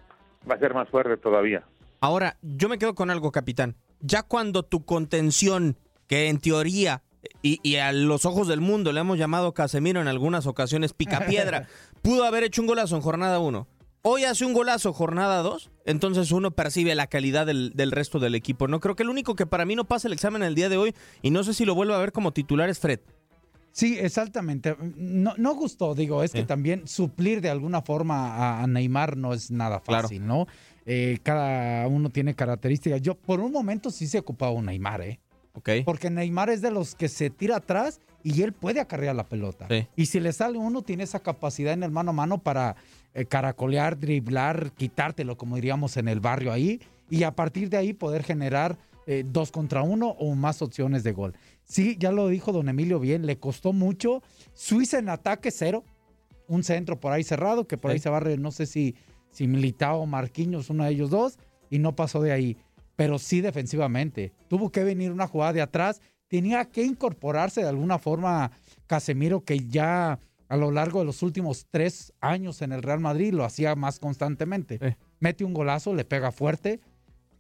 va 0.50 0.56
a 0.56 0.60
ser 0.60 0.76
más 0.76 0.88
fuerte 0.90 1.18
todavía. 1.18 1.64
Ahora, 2.00 2.38
yo 2.44 2.70
me 2.70 2.78
quedo 2.78 2.94
con 2.94 3.10
algo, 3.10 3.32
capitán. 3.32 3.76
Ya 4.00 4.22
cuando 4.22 4.62
tu 4.62 4.86
contención, 4.86 5.78
que 6.08 6.28
en 6.30 6.40
teoría 6.40 7.02
y, 7.42 7.60
y 7.64 7.78
a 7.78 7.92
los 7.92 8.26
ojos 8.26 8.48
del 8.48 8.62
mundo 8.62 8.92
le 8.92 9.00
hemos 9.00 9.18
llamado 9.18 9.54
Casemiro 9.54 10.02
en 10.02 10.08
algunas 10.08 10.48
ocasiones 10.48 10.94
picapiedra, 10.94 11.68
pudo 12.02 12.24
haber 12.26 12.44
hecho 12.44 12.62
un 12.62 12.68
golazo 12.68 12.96
en 12.96 13.02
jornada 13.02 13.40
1. 13.40 13.68
Hoy 14.04 14.24
hace 14.24 14.46
un 14.46 14.54
golazo 14.54 14.94
jornada 14.94 15.42
2, 15.42 15.70
entonces 15.86 16.32
uno 16.32 16.52
percibe 16.52 16.96
la 16.96 17.08
calidad 17.08 17.46
del, 17.46 17.74
del 17.76 17.92
resto 17.92 18.20
del 18.20 18.36
equipo. 18.36 18.68
No 18.68 18.80
creo 18.80 18.96
que 18.96 19.04
el 19.04 19.10
único 19.10 19.36
que 19.36 19.46
para 19.46 19.66
mí 19.66 19.76
no 19.76 19.86
pasa 19.86 20.08
el 20.08 20.14
examen 20.14 20.44
el 20.44 20.56
día 20.56 20.70
de 20.70 20.78
hoy, 20.78 20.96
y 21.22 21.32
no 21.32 21.44
sé 21.44 21.54
si 21.54 21.66
lo 21.66 21.76
vuelvo 21.76 21.94
a 21.94 22.00
ver 22.00 22.12
como 22.12 22.32
titular, 22.32 22.70
es 22.70 22.80
Fred. 22.80 23.00
Sí, 23.78 23.96
exactamente. 24.00 24.76
No, 24.96 25.36
no 25.38 25.54
gustó, 25.54 25.94
digo, 25.94 26.24
es 26.24 26.32
que 26.32 26.44
también 26.44 26.88
suplir 26.88 27.42
de 27.42 27.52
alguna 27.52 27.84
forma 27.84 28.36
a, 28.36 28.64
a 28.64 28.68
Neymar 28.68 29.18
no 29.18 29.34
es 29.34 29.52
nada 29.52 29.80
fácil, 29.80 30.26
¿no? 30.26 30.48
Eh, 30.88 31.20
cada 31.22 31.86
uno 31.88 32.10
tiene 32.10 32.34
características. 32.34 33.04
Yo 33.04 33.14
por 33.14 33.40
un 33.40 33.52
momento 33.52 33.92
sí 33.92 34.08
se 34.08 34.18
ocupaba 34.18 34.52
un 34.52 34.66
Neymar, 34.66 35.02
¿eh? 35.02 35.20
Porque 35.86 36.10
Neymar 36.10 36.50
es 36.50 36.62
de 36.62 36.72
los 36.72 36.96
que 36.96 37.10
se 37.10 37.30
tira 37.30 37.58
atrás 37.58 38.00
y 38.24 38.42
él 38.42 38.54
puede 38.54 38.80
acarrear 38.80 39.16
la 39.16 39.28
pelota. 39.28 39.68
Sí. 39.70 39.88
Y 39.96 40.06
si 40.08 40.20
le 40.20 40.34
sale 40.34 40.58
uno, 40.58 40.82
tiene 40.82 41.04
esa 41.04 41.20
capacidad 41.20 41.74
en 41.74 41.84
el 41.84 41.92
mano 41.92 42.12
a 42.12 42.14
mano 42.14 42.38
para 42.40 42.76
eh, 43.14 43.26
caracolear, 43.26 44.00
driblar, 44.00 44.72
quitártelo, 44.72 45.38
como 45.38 45.56
diríamos 45.56 45.98
en 45.98 46.08
el 46.08 46.20
barrio 46.20 46.52
ahí, 46.52 46.82
y 47.10 47.24
a 47.24 47.32
partir 47.32 47.70
de 47.70 47.78
ahí 47.78 47.94
poder 47.94 48.24
generar 48.24 48.78
eh, 49.06 49.24
dos 49.26 49.52
contra 49.52 49.84
uno 49.84 50.10
o 50.20 50.36
más 50.36 50.62
opciones 50.62 51.04
de 51.04 51.14
gol. 51.14 51.34
Sí, 51.64 51.96
ya 51.98 52.12
lo 52.12 52.28
dijo 52.28 52.52
don 52.52 52.68
Emilio 52.68 53.00
bien, 53.00 53.26
le 53.26 53.38
costó 53.38 53.72
mucho. 53.72 54.22
Suiza 54.54 55.00
en 55.00 55.10
ataque 55.10 55.50
cero, 55.50 55.84
un 56.48 56.64
centro 56.64 57.00
por 57.00 57.14
ahí 57.14 57.24
cerrado, 57.24 57.68
que 57.68 57.78
por 57.78 57.92
ahí 57.92 58.00
se 58.00 58.10
barre, 58.10 58.38
no 58.38 58.52
sé 58.52 58.66
si, 58.66 58.96
si 59.32 59.48
Militao 59.48 60.02
o 60.02 60.06
Marquinhos, 60.06 60.70
uno 60.70 60.84
de 60.84 60.92
ellos 60.92 61.10
dos, 61.10 61.40
y 61.70 61.80
no 61.80 61.96
pasó 61.96 62.22
de 62.22 62.34
ahí. 62.34 62.58
Pero 62.98 63.18
sí 63.20 63.40
defensivamente. 63.40 64.34
Tuvo 64.50 64.70
que 64.72 64.84
venir 64.84 65.14
una 65.14 65.28
jugada 65.28 65.54
de 65.54 65.62
atrás. 65.62 66.02
Tenía 66.28 66.66
que 66.66 66.84
incorporarse 66.84 67.62
de 67.62 67.70
alguna 67.70 68.00
forma 68.00 68.52
Casemiro, 68.88 69.46
que 69.46 69.60
ya 69.68 70.20
a 70.50 70.58
lo 70.58 70.72
largo 70.72 71.00
de 71.00 71.06
los 71.06 71.24
últimos 71.24 71.68
tres 71.72 72.12
años 72.20 72.62
en 72.62 72.72
el 72.74 72.82
Real 72.84 73.00
Madrid 73.00 73.34
lo 73.34 73.46
hacía 73.46 73.76
más 73.76 74.00
constantemente. 74.00 74.98
Mete 75.20 75.46
un 75.46 75.54
golazo, 75.54 75.94
le 75.94 76.04
pega 76.06 76.32
fuerte, 76.32 76.82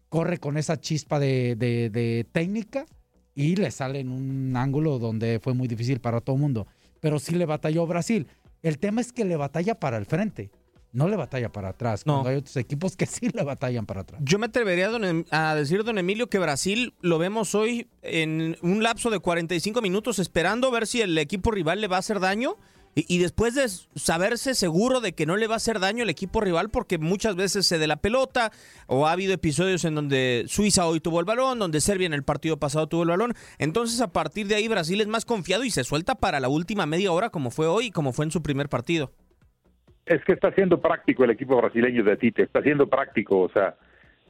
corre 0.09 0.37
con 0.37 0.57
esa 0.57 0.79
chispa 0.79 1.19
de, 1.19 1.55
de- 1.57 1.89
de 1.89 2.25
técnica 2.31 2.85
y 3.33 3.55
le 3.55 3.71
sale 3.71 3.99
en 3.99 4.09
un 4.09 4.55
ángulo 4.55 4.99
donde 4.99 5.39
fue 5.41 5.53
muy 5.53 5.67
difícil 5.67 5.99
para 5.99 6.21
todo 6.21 6.35
el 6.35 6.41
mundo. 6.41 6.67
Pero 6.99 7.19
sí 7.19 7.35
le 7.35 7.45
batalló 7.45 7.85
Brasil. 7.87 8.27
El 8.61 8.77
tema 8.79 9.01
es 9.01 9.11
que 9.11 9.25
le 9.25 9.35
batalla 9.37 9.75
para 9.79 9.97
el 9.97 10.05
frente, 10.05 10.49
no 10.93 11.07
le 11.07 11.15
batalla 11.15 11.51
para 11.51 11.69
atrás. 11.69 12.05
No. 12.05 12.13
Cuando 12.13 12.29
hay 12.29 12.35
otros 12.37 12.55
equipos 12.57 12.95
que 12.95 13.05
sí 13.05 13.29
le 13.29 13.43
batallan 13.43 13.85
para 13.85 14.01
atrás. 14.01 14.21
Yo 14.23 14.39
me 14.39 14.47
atrevería 14.47 14.89
don 14.89 15.05
Em- 15.05 15.25
a 15.31 15.53
decir, 15.55 15.83
don 15.83 15.97
Emilio, 15.97 16.27
que 16.29 16.39
Brasil 16.39 16.93
lo 17.01 17.17
vemos 17.19 17.55
hoy 17.55 17.87
en 18.01 18.57
un 18.61 18.83
lapso 18.83 19.09
de 19.09 19.19
45 19.19 19.81
minutos 19.81 20.19
esperando 20.19 20.71
ver 20.71 20.87
si 20.87 21.01
el 21.01 21.17
equipo 21.17 21.51
rival 21.51 21.81
le 21.81 21.87
va 21.87 21.97
a 21.97 21.99
hacer 21.99 22.19
daño 22.19 22.57
y, 22.95 23.05
y 23.13 23.19
después 23.19 23.53
de 23.53 23.69
saberse 23.95 24.55
seguro 24.55 25.01
de 25.01 25.13
que 25.13 25.27
no 25.27 25.37
le 25.37 25.45
va 25.45 25.53
a 25.53 25.57
hacer 25.57 25.79
daño 25.79 26.01
el 26.01 26.09
equipo 26.09 26.41
rival 26.41 26.69
porque 26.69 26.97
muchas 26.97 27.35
veces 27.35 27.67
se 27.67 27.77
de 27.77 27.85
la 27.85 27.97
pelota 27.97 28.51
o 28.87 29.05
ha 29.05 29.11
habido 29.11 29.33
episodios 29.33 29.85
en 29.85 29.93
donde 29.93 30.45
Suiza 30.47 30.87
hoy 30.87 30.99
tuvo 30.99 31.19
el 31.19 31.25
balón, 31.25 31.59
donde 31.59 31.79
Serbia 31.79 32.07
en 32.07 32.13
el 32.13 32.23
partido 32.23 32.57
pasado 32.57 32.87
tuvo 32.87 33.03
el 33.03 33.09
balón. 33.09 33.35
Entonces 33.59 34.01
a 34.01 34.11
partir 34.11 34.47
de 34.47 34.55
ahí 34.55 34.67
Brasil 34.67 34.99
es 34.99 35.07
más 35.07 35.25
confiado 35.25 35.63
y 35.63 35.69
se 35.69 35.83
suelta 35.83 36.15
para 36.15 36.39
la 36.39 36.49
última 36.49 36.87
media 36.87 37.11
hora 37.11 37.29
como 37.29 37.51
fue 37.51 37.67
hoy 37.67 37.87
y 37.87 37.91
como 37.91 38.13
fue 38.13 38.25
en 38.25 38.31
su 38.31 38.41
primer 38.41 38.67
partido. 38.67 39.11
Es 40.07 40.23
que 40.23 40.33
está 40.33 40.51
siendo 40.53 40.79
práctico 40.81 41.23
el 41.23 41.31
equipo 41.31 41.57
brasileño 41.57 42.03
de 42.03 42.17
Tite, 42.17 42.43
está 42.43 42.61
siendo 42.61 42.87
práctico, 42.87 43.41
o 43.41 43.49
sea, 43.49 43.75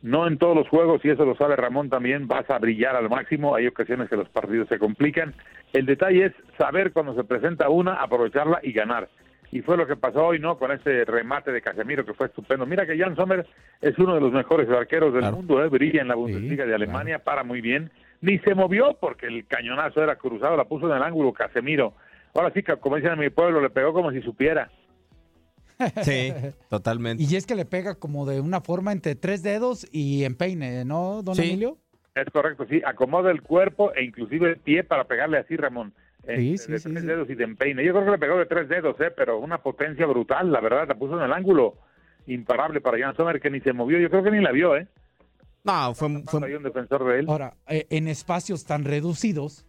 no 0.02 0.28
en 0.28 0.38
todos 0.38 0.56
los 0.56 0.68
juegos, 0.70 1.04
y 1.04 1.10
eso 1.10 1.26
lo 1.26 1.36
sabe 1.36 1.56
Ramón 1.56 1.90
también, 1.90 2.28
vas 2.28 2.50
a 2.50 2.60
brillar 2.60 2.96
al 2.96 3.10
máximo, 3.10 3.56
hay 3.56 3.68
ocasiones 3.68 4.10
que 4.10 4.18
los 4.18 4.30
partidos 4.30 4.68
se 4.70 4.80
complican. 4.80 5.34
El 5.74 5.86
detalle 5.86 6.26
es 6.26 6.34
saber 6.58 6.92
cuando 6.94 7.16
se 7.16 7.24
presenta 7.24 7.70
una, 7.70 7.96
aprovecharla 7.96 8.60
y 8.64 8.72
ganar. 8.72 9.10
Y 9.52 9.62
fue 9.62 9.78
lo 9.78 9.88
que 9.88 9.96
pasó 9.96 10.26
hoy, 10.26 10.40
¿no? 10.40 10.58
Con 10.58 10.72
ese 10.72 11.06
remate 11.06 11.52
de 11.52 11.62
Casemiro 11.62 12.06
que 12.06 12.14
fue 12.14 12.28
estupendo. 12.28 12.66
Mira 12.66 12.86
que 12.86 12.98
Jan 12.98 13.16
Sommer 13.16 13.46
es 13.82 13.98
uno 13.98 14.16
de 14.16 14.22
los 14.22 14.34
mejores 14.34 14.70
arqueros 14.70 15.14
del 15.14 15.32
mundo, 15.32 15.64
¿eh? 15.64 15.70
brilla 15.70 16.02
en 16.02 16.10
la 16.10 16.16
Bundesliga 16.16 16.66
de 16.66 16.76
Alemania, 16.76 17.20
para 17.20 17.44
muy 17.44 17.62
bien. 17.62 17.90
Ni 18.20 18.40
se 18.40 18.56
movió 18.56 18.98
porque 19.00 19.28
el 19.28 19.46
cañonazo 19.48 20.04
era 20.04 20.16
cruzado, 20.16 20.58
la 20.58 20.66
puso 20.66 20.90
en 20.90 20.98
el 20.98 21.04
ángulo 21.04 21.32
Casemiro. 21.34 21.94
Ahora 22.34 22.52
sí, 22.52 22.62
que 22.62 22.76
como 22.76 22.98
dicen 22.98 23.14
en 23.14 23.20
mi 23.20 23.30
pueblo, 23.30 23.62
le 23.62 23.70
pegó 23.70 23.94
como 23.94 24.12
si 24.12 24.22
supiera. 24.22 24.70
Sí, 26.04 26.34
totalmente. 26.70 27.24
Y 27.24 27.36
es 27.36 27.46
que 27.46 27.56
le 27.56 27.66
pega 27.66 27.96
como 27.96 28.26
de 28.26 28.42
una 28.42 28.62
forma 28.62 28.92
entre 28.92 29.16
tres 29.16 29.44
dedos 29.44 29.88
y 29.92 30.24
empeine, 30.24 30.86
¿no, 30.86 31.22
don 31.24 31.40
Emilio? 31.40 31.78
Es 32.16 32.26
correcto, 32.32 32.66
sí, 32.68 32.82
acomoda 32.86 33.30
el 33.30 33.44
cuerpo 33.44 33.94
e 33.94 34.04
inclusive 34.04 34.50
el 34.50 34.58
pie 34.58 34.84
para 34.84 35.04
pegarle 35.04 35.38
así, 35.38 35.56
Ramón. 35.56 35.94
Eh, 36.24 36.36
Sí, 36.38 36.52
de 36.52 36.58
sí, 36.58 36.66
tres 36.68 36.84
sí, 36.84 36.90
sí. 36.90 37.06
dedos 37.06 37.30
y 37.30 37.36
de 37.36 37.44
empeine. 37.44 37.86
Yo 37.86 37.94
creo 37.94 38.06
que 38.06 38.12
le 38.12 38.18
pegó 38.18 38.38
de 38.38 38.46
tres 38.48 38.68
dedos, 38.68 39.00
eh, 39.00 39.12
pero 39.16 39.40
una 39.40 39.60
potencia 39.60 40.06
brutal, 40.08 40.52
la 40.52 40.60
verdad, 40.60 40.88
la 40.88 40.96
puso 40.96 41.16
en 41.18 41.24
el 41.24 41.32
ángulo 41.32 41.76
imparable 42.26 42.82
para 42.82 43.00
Jan 43.00 43.16
Sommer 43.16 43.40
que 43.40 43.50
ni 43.50 43.62
se 43.62 43.72
movió, 43.72 44.00
yo 44.00 44.10
creo 44.10 44.24
que 44.24 44.32
ni 44.32 44.42
la 44.42 44.52
vio, 44.52 44.76
¿eh? 44.76 44.88
No, 45.64 45.94
fue, 45.94 46.24
fue... 46.26 46.46
Hay 46.48 46.54
un 46.56 46.64
defensor 46.64 47.06
de 47.06 47.20
él. 47.20 47.26
Ahora, 47.30 47.54
eh, 47.68 47.86
en 47.90 48.08
espacios 48.08 48.66
tan 48.66 48.84
reducidos 48.84 49.66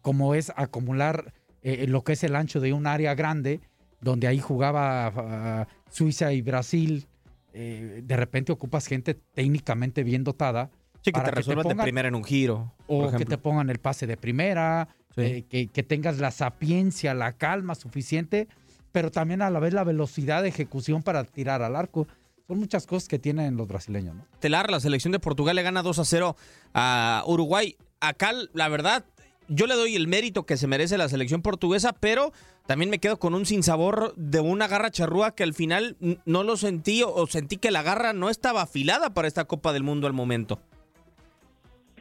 como 0.00 0.34
es 0.34 0.52
acumular 0.56 1.32
eh, 1.62 1.86
lo 1.86 2.02
que 2.02 2.12
es 2.14 2.24
el 2.24 2.34
ancho 2.34 2.60
de 2.60 2.72
un 2.72 2.86
área 2.86 3.14
grande, 3.14 3.60
donde 4.00 4.26
ahí 4.26 4.38
jugaba 4.38 5.06
ah, 5.06 5.68
Suiza 5.90 6.32
y 6.32 6.42
Brasil, 6.42 7.06
eh, 7.52 8.02
de 8.04 8.16
repente 8.16 8.52
ocupas 8.52 8.86
gente 8.86 9.14
técnicamente 9.14 10.02
bien 10.02 10.24
dotada. 10.24 10.70
Sí, 11.02 11.12
que 11.12 11.12
para 11.12 11.30
te 11.30 11.36
resuelvan 11.36 11.68
de 11.68 11.82
primera 11.82 12.08
en 12.08 12.14
un 12.14 12.24
giro. 12.24 12.72
O 12.86 13.10
que 13.10 13.24
te 13.24 13.38
pongan 13.38 13.70
el 13.70 13.78
pase 13.78 14.06
de 14.06 14.16
primera, 14.16 14.88
eh, 15.16 15.44
que, 15.48 15.68
que 15.68 15.82
tengas 15.82 16.18
la 16.18 16.30
sapiencia, 16.30 17.14
la 17.14 17.32
calma 17.32 17.74
suficiente, 17.74 18.48
pero 18.92 19.10
también 19.10 19.42
a 19.42 19.50
la 19.50 19.60
vez 19.60 19.72
la 19.72 19.84
velocidad 19.84 20.42
de 20.42 20.48
ejecución 20.48 21.02
para 21.02 21.24
tirar 21.24 21.62
al 21.62 21.76
arco. 21.76 22.06
Son 22.46 22.58
muchas 22.58 22.86
cosas 22.86 23.08
que 23.08 23.18
tienen 23.18 23.56
los 23.56 23.68
brasileños, 23.68 24.16
¿no? 24.16 24.26
Telar, 24.40 24.70
la 24.70 24.80
selección 24.80 25.12
de 25.12 25.20
Portugal 25.20 25.56
le 25.56 25.62
gana 25.62 25.82
2 25.82 26.00
a 26.00 26.04
0 26.04 26.36
a 26.74 27.22
Uruguay. 27.26 27.76
Acá, 28.00 28.32
la 28.54 28.68
verdad, 28.68 29.04
yo 29.48 29.66
le 29.66 29.74
doy 29.74 29.96
el 29.96 30.08
mérito 30.08 30.46
que 30.46 30.56
se 30.56 30.66
merece 30.66 30.98
la 30.98 31.08
selección 31.08 31.42
portuguesa, 31.42 31.92
pero 31.92 32.32
también 32.70 32.88
me 32.88 33.00
quedo 33.00 33.18
con 33.18 33.34
un 33.34 33.46
sinsabor 33.46 34.14
de 34.14 34.38
una 34.38 34.68
garra 34.68 34.92
charrúa 34.92 35.34
que 35.34 35.42
al 35.42 35.54
final 35.54 35.96
no 36.24 36.44
lo 36.44 36.54
sentí 36.56 37.02
o- 37.04 37.26
sentí 37.26 37.56
que 37.56 37.72
la 37.72 37.82
garra 37.82 38.12
no 38.12 38.30
estaba 38.30 38.62
afilada 38.62 39.10
para 39.12 39.26
esta 39.26 39.44
Copa 39.46 39.72
del 39.72 39.82
Mundo 39.82 40.06
al 40.06 40.12
momento. 40.12 40.60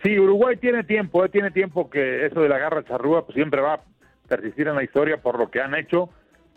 Sí, 0.04 0.20
Uruguay 0.20 0.58
tiene 0.58 0.84
tiempo, 0.84 1.26
eh, 1.26 1.30
tiene 1.30 1.50
tiempo 1.50 1.90
que 1.90 2.24
eso 2.28 2.42
de 2.42 2.50
la 2.50 2.60
garra 2.60 2.84
charrúa 2.86 3.26
pues, 3.26 3.34
siempre 3.34 3.62
va 3.62 3.74
a 3.74 3.82
persistir 4.28 4.68
en 4.68 4.76
la 4.76 4.84
historia 4.84 5.18
por 5.20 5.40
lo 5.40 5.50
que 5.50 5.60
han 5.60 5.74
hecho, 5.74 6.10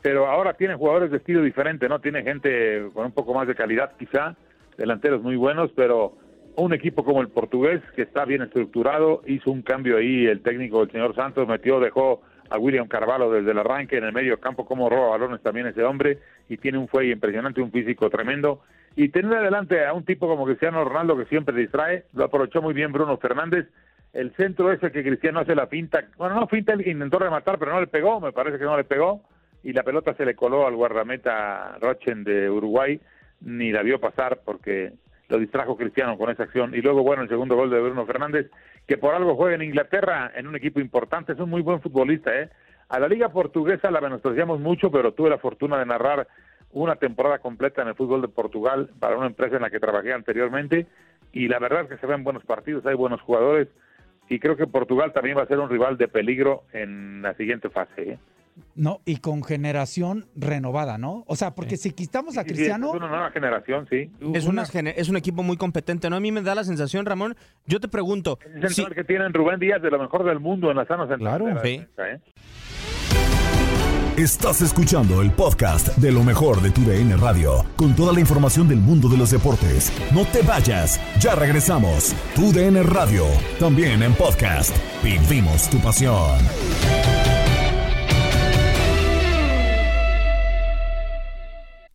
pero 0.03 0.27
ahora 0.27 0.53
tiene 0.59 0.75
jugadores 0.75 1.11
de 1.11 1.17
estilo 1.17 1.41
diferente, 1.43 1.89
¿no? 1.89 1.99
Tiene 1.99 2.23
gente 2.23 2.91
con 2.93 3.07
un 3.07 3.13
poco 3.13 3.33
más 3.33 3.49
de 3.49 3.55
calidad 3.55 3.93
quizá, 3.99 4.37
delanteros 4.77 5.23
muy 5.23 5.37
buenos, 5.37 5.71
pero 5.75 6.19
un 6.57 6.75
equipo 6.75 7.03
como 7.03 7.23
el 7.23 7.29
portugués 7.29 7.81
que 7.97 8.03
está 8.03 8.27
bien 8.27 8.43
estructurado, 8.43 9.23
hizo 9.27 9.51
un 9.51 9.63
cambio 9.63 9.97
ahí 9.97 10.27
el 10.27 10.43
técnico, 10.43 10.83
el 10.83 10.91
señor 10.93 11.15
Santos, 11.15 11.49
metió, 11.49 11.81
dejó 11.81 12.21
a 12.53 12.59
William 12.59 12.87
Carvalho 12.87 13.31
desde 13.31 13.51
el 13.51 13.59
arranque 13.59 13.97
en 13.97 14.05
el 14.05 14.13
medio 14.13 14.39
campo, 14.39 14.67
como 14.67 14.91
roba 14.91 15.11
balones 15.11 15.41
también 15.43 15.67
ese 15.67 15.83
hombre, 15.83 16.19
y 16.49 16.59
tiene 16.59 16.77
un 16.77 16.87
fuelle 16.87 17.13
impresionante, 17.13 17.63
un 17.63 17.73
físico 17.73 18.11
tremendo, 18.11 18.61
y 18.95 19.09
tener 19.09 19.39
adelante 19.39 19.87
a 19.87 19.95
un 19.95 20.05
tipo 20.05 20.29
como 20.29 20.45
Cristiano 20.45 20.85
Ronaldo 20.85 21.17
que 21.17 21.25
siempre 21.25 21.57
distrae, 21.57 22.05
lo 22.13 22.25
aprovechó 22.25 22.61
muy 22.61 22.75
bien 22.75 22.93
Bruno 22.93 23.17
Fernández, 23.17 23.69
el 24.13 24.33
centro 24.37 24.71
ese 24.71 24.93
que 24.93 25.03
Cristiano 25.03 25.41
hace 25.41 25.55
la 25.55 25.67
finta, 25.67 26.05
bueno, 26.19 26.35
no 26.35 26.47
finta, 26.47 26.75
él 26.75 26.87
intentó 26.87 27.19
rematar, 27.19 27.59
pero 27.59 27.73
no 27.73 27.81
le 27.81 27.87
pegó, 27.87 28.21
me 28.21 28.33
parece 28.33 28.59
que 28.59 28.65
no 28.65 28.77
le 28.77 28.85
pegó, 28.85 29.23
y 29.63 29.73
la 29.73 29.83
pelota 29.83 30.13
se 30.15 30.27
le 30.27 30.35
coló 30.35 30.67
al 30.67 30.77
guardameta 30.77 31.79
Rochen 31.81 32.23
de 32.23 32.51
Uruguay, 32.51 33.01
ni 33.41 33.73
la 33.73 33.83
vio 33.83 33.99
pasar 33.99 34.41
porque 34.45 34.93
lo 35.29 35.39
distrajo 35.39 35.77
Cristiano 35.77 36.19
con 36.19 36.31
esa 36.31 36.43
acción. 36.45 36.75
Y 36.75 36.83
luego, 36.83 37.03
bueno, 37.03 37.23
el 37.23 37.29
segundo 37.29 37.57
gol 37.57 37.71
de 37.71 37.81
Bruno 37.81 38.05
Fernández, 38.05 38.51
que 38.87 38.99
por 38.99 39.15
algo 39.15 39.37
juega 39.37 39.55
en 39.55 39.63
Inglaterra, 39.63 40.33
en 40.35 40.47
un 40.47 40.57
equipo 40.57 40.81
importante, 40.81 41.33
es 41.33 41.39
un 41.39 41.51
muy 41.51 41.63
buen 41.63 41.81
futbolista, 41.81 42.35
¿eh? 42.39 42.51
A 42.89 42.99
la 42.99 43.09
liga 43.09 43.31
portuguesa 43.31 43.91
la 43.91 44.01
menospreciamos 44.01 44.61
mucho, 44.61 44.91
pero 44.91 45.13
tuve 45.13 45.31
la 45.31 45.39
fortuna 45.39 45.79
de 45.79 45.87
narrar 45.87 46.29
una 46.73 46.97
temporada 46.97 47.39
completa 47.39 47.83
en 47.83 47.89
el 47.89 47.95
fútbol 47.95 48.23
de 48.23 48.29
Portugal 48.29 48.91
para 48.99 49.17
una 49.17 49.27
empresa 49.27 49.57
en 49.57 49.63
la 49.63 49.71
que 49.71 49.81
trabajé 49.81 50.13
anteriormente 50.13 50.87
y 51.33 51.49
la 51.49 51.59
verdad 51.59 51.83
es 51.83 51.89
que 51.89 51.97
se 51.99 52.07
ven 52.07 52.25
buenos 52.25 52.45
partidos, 52.45 52.85
hay 52.87 52.95
buenos 52.95 53.21
jugadores 53.23 53.69
y 54.29 54.39
creo 54.39 54.57
que 54.57 54.67
Portugal 54.67 55.13
también 55.13 55.37
va 55.37 55.43
a 55.43 55.47
ser 55.47 55.59
un 55.59 55.69
rival 55.69 55.97
de 55.99 56.09
peligro 56.09 56.65
en 56.73 57.23
la 57.23 57.35
siguiente 57.35 57.71
fase. 57.71 58.13
¿eh? 58.13 58.19
No, 58.75 59.01
y 59.05 59.17
con 59.17 59.43
generación 59.43 60.27
renovada, 60.35 60.99
¿no? 60.99 61.25
O 61.27 61.37
sea, 61.37 61.55
porque 61.55 61.77
si 61.77 61.93
quitamos 61.93 62.37
a 62.39 62.43
Sí, 62.43 62.49
sí, 62.51 62.55
Cristiano, 62.55 62.89
es 62.89 62.95
una 62.97 63.09
nueva 63.09 63.31
generación, 63.31 63.87
sí. 63.91 64.11
Es, 64.35 64.47
una 64.47 64.65
gene- 64.67 64.95
es 64.97 65.09
un 65.09 65.17
equipo 65.17 65.43
muy 65.43 65.57
competente, 65.57 66.09
¿no? 66.11 66.17
A 66.17 66.21
mí 66.21 66.33
me 66.33 66.43
da 66.43 66.55
la 66.55 66.65
sensación, 66.65 67.05
Ramón, 67.07 67.37
yo 67.67 67.81
te 67.81 67.89
pregunto, 67.89 68.39
Es 68.63 68.79
el 68.79 68.95
que 68.95 69.05
tienen 69.05 69.33
Rubén 69.33 69.59
Díaz 69.59 69.81
de 69.83 69.91
lo 69.91 69.99
mejor 69.99 70.25
del 70.25 70.41
mundo 70.41 70.71
en 70.71 70.77
la 70.77 70.87
sana 70.87 71.07
Claro. 71.17 71.47
Sí. 71.63 71.83
Estás 74.17 74.61
escuchando 74.61 75.23
el 75.23 75.31
podcast 75.33 75.89
de 75.97 76.13
lo 76.13 76.23
mejor 76.23 76.61
de 76.61 76.71
tu 76.71 76.83
DN 76.83 77.17
Radio, 77.17 77.65
con 77.77 77.97
toda 77.97 78.13
la 78.13 78.21
información 78.21 78.69
del 78.69 78.79
mundo 78.79 79.09
de 79.09 79.17
los 79.17 79.31
deportes. 79.31 79.91
No 80.13 80.25
te 80.27 80.43
vayas, 80.43 81.01
ya 81.19 81.35
regresamos. 81.35 82.15
Tu 82.35 82.53
DN 82.53 82.83
Radio, 82.83 83.25
también 83.59 84.03
en 84.03 84.13
podcast. 84.15 84.77
Vivimos 85.03 85.69
tu 85.71 85.79
pasión. 85.79 86.39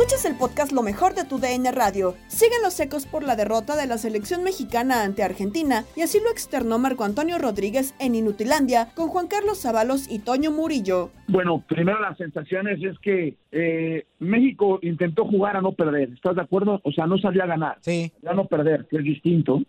Escuchas 0.00 0.24
el 0.26 0.36
podcast 0.36 0.70
Lo 0.70 0.82
mejor 0.82 1.16
de 1.16 1.24
tu 1.24 1.40
DN 1.40 1.72
Radio. 1.72 2.14
Siguen 2.28 2.62
los 2.62 2.78
ecos 2.78 3.04
por 3.04 3.24
la 3.24 3.34
derrota 3.34 3.74
de 3.74 3.88
la 3.88 3.98
selección 3.98 4.44
mexicana 4.44 5.02
ante 5.02 5.24
Argentina 5.24 5.82
y 5.96 6.02
así 6.02 6.18
lo 6.22 6.30
externó 6.30 6.78
Marco 6.78 7.02
Antonio 7.02 7.36
Rodríguez 7.36 7.96
en 7.98 8.14
Inutilandia 8.14 8.90
con 8.94 9.08
Juan 9.08 9.26
Carlos 9.26 9.60
Zavalos 9.60 10.08
y 10.08 10.20
Toño 10.20 10.52
Murillo. 10.52 11.10
Bueno, 11.26 11.64
primero 11.68 11.98
las 11.98 12.16
sensaciones 12.16 12.78
es 12.80 12.96
que 13.00 13.34
eh, 13.50 14.06
México 14.20 14.78
intentó 14.82 15.24
jugar 15.24 15.56
a 15.56 15.60
no 15.62 15.72
perder, 15.72 16.10
¿estás 16.10 16.36
de 16.36 16.42
acuerdo? 16.42 16.80
O 16.84 16.92
sea, 16.92 17.06
no 17.08 17.18
salía 17.18 17.42
a 17.42 17.48
ganar, 17.48 17.78
sí. 17.80 18.12
a 18.24 18.34
no 18.34 18.44
perder, 18.44 18.86
que 18.88 18.98
es 18.98 19.02
distinto. 19.04 19.62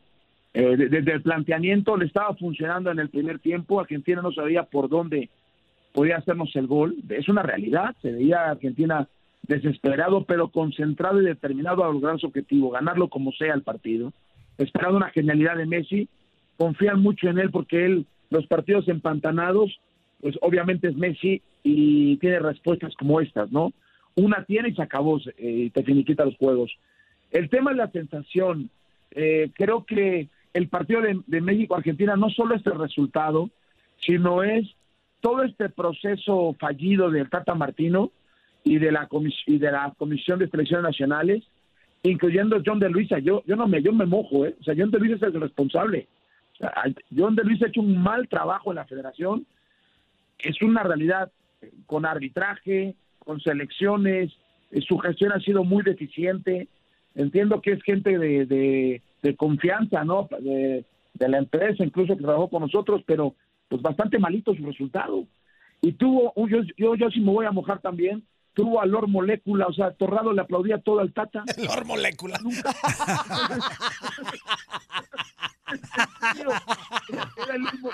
Eh, 0.53 0.77
de- 0.77 0.89
desde 0.89 1.11
el 1.13 1.23
planteamiento 1.23 1.97
le 1.97 2.05
estaba 2.05 2.35
funcionando 2.35 2.91
en 2.91 2.99
el 2.99 3.09
primer 3.09 3.39
tiempo, 3.39 3.79
Argentina 3.79 4.21
no 4.21 4.31
sabía 4.31 4.61
por 4.61 4.89
dónde 4.89 5.27
podía 5.91 6.17
hacernos 6.17 6.55
el 6.55 6.67
gol, 6.67 6.97
es 7.09 7.27
una 7.29 7.41
realidad, 7.41 7.95
se 8.03 8.11
veía 8.11 8.41
a 8.41 8.51
Argentina 8.51 9.07
desesperado, 9.49 10.25
pero 10.25 10.49
concentrado 10.49 11.19
y 11.21 11.25
determinado 11.25 11.83
a 11.83 11.91
lograr 11.91 12.19
su 12.19 12.27
objetivo, 12.27 12.69
ganarlo 12.69 13.09
como 13.09 13.31
sea 13.31 13.55
el 13.55 13.63
partido, 13.63 14.13
esperando 14.59 14.97
una 14.97 15.09
genialidad 15.09 15.57
de 15.57 15.65
Messi, 15.65 16.07
confían 16.55 17.01
mucho 17.01 17.27
en 17.27 17.39
él 17.39 17.49
porque 17.49 17.83
él, 17.83 18.05
los 18.29 18.45
partidos 18.45 18.87
empantanados, 18.87 19.79
pues 20.21 20.37
obviamente 20.41 20.87
es 20.87 20.95
Messi 20.95 21.41
y 21.63 22.17
tiene 22.17 22.39
respuestas 22.39 22.93
como 22.95 23.21
estas, 23.21 23.51
¿no? 23.51 23.73
Una 24.15 24.45
tiene 24.45 24.69
y 24.69 24.75
se 24.75 24.83
acabó, 24.83 25.19
eh, 25.37 25.71
te 25.73 25.83
finiquita 25.83 26.25
los 26.25 26.37
juegos. 26.37 26.71
El 27.31 27.49
tema 27.49 27.71
es 27.71 27.77
la 27.77 27.89
sensación. 27.89 28.69
Eh, 29.11 29.49
creo 29.55 29.83
que 29.83 30.27
el 30.53 30.67
partido 30.67 31.01
de, 31.01 31.19
de 31.25 31.41
México-Argentina 31.41 32.15
no 32.15 32.29
solo 32.29 32.53
es 32.53 32.65
el 32.67 32.77
resultado, 32.77 33.49
sino 34.05 34.43
es 34.43 34.67
todo 35.21 35.41
este 35.41 35.69
proceso 35.69 36.55
fallido 36.59 37.09
del 37.09 37.29
Tata 37.29 37.55
Martino 37.55 38.11
y 38.69 38.77
de 38.77 38.91
la 38.91 39.09
comis- 39.09 39.43
y 39.47 39.57
de 39.57 39.71
la 39.71 39.91
Comisión 39.97 40.37
de 40.37 40.47
Selecciones 40.47 40.83
Nacionales, 40.83 41.43
incluyendo 42.03 42.61
John 42.63 42.79
de 42.79 42.87
Luisa. 42.87 43.17
Yo, 43.17 43.41
yo 43.47 43.55
no 43.55 43.67
me, 43.67 43.81
yo 43.81 43.91
me 43.91 44.05
mojo, 44.05 44.45
¿eh? 44.45 44.55
O 44.59 44.63
sea, 44.63 44.75
John 44.77 44.91
de 44.91 44.99
Luisa 44.99 45.27
es 45.27 45.33
el 45.33 45.41
responsable. 45.41 46.07
John 47.15 47.35
de 47.35 47.43
Luisa 47.43 47.65
ha 47.65 47.69
hecho 47.69 47.81
un 47.81 47.97
mal 47.97 48.27
trabajo 48.27 48.71
en 48.71 48.75
la 48.75 48.85
federación. 48.85 49.47
Es 50.37 50.61
una 50.61 50.83
realidad 50.83 51.31
eh, 51.61 51.71
con 51.87 52.05
arbitraje, 52.05 52.93
con 53.17 53.39
selecciones, 53.39 54.31
eh, 54.69 54.81
su 54.81 54.99
gestión 54.99 55.31
ha 55.31 55.39
sido 55.39 55.63
muy 55.63 55.81
deficiente. 55.81 56.67
Entiendo 57.15 57.61
que 57.61 57.71
es 57.71 57.81
gente 57.81 58.19
de, 58.19 59.01
de, 59.23 59.35
confianza, 59.35 60.03
¿no? 60.03 60.29
De, 60.39 60.85
la 61.17 61.39
empresa, 61.39 61.83
incluso 61.83 62.15
que 62.15 62.23
trabajó 62.23 62.49
con 62.49 62.61
nosotros, 62.61 63.01
pero 63.05 63.33
pues 63.67 63.81
bastante 63.81 64.19
malito 64.19 64.53
su 64.53 64.63
resultado. 64.63 65.25
Y 65.81 65.93
tuvo, 65.93 66.33
yo, 66.47 66.59
yo, 66.77 66.95
yo 66.95 67.09
sí 67.09 67.19
me 67.19 67.31
voy 67.31 67.47
a 67.47 67.51
mojar 67.51 67.79
también, 67.81 68.23
tuvo 68.53 68.81
a 68.81 68.85
Lord 68.85 69.07
Molécula, 69.07 69.67
o 69.67 69.73
sea, 69.73 69.91
Torrado 69.91 70.33
le 70.33 70.41
aplaudía 70.41 70.79
todo 70.79 70.99
al 70.99 71.13
Tata. 71.13 71.43
Lord 71.57 71.85
Molécula. 71.85 72.39
Era 77.37 77.55
el 77.55 77.61
mismo- 77.71 77.89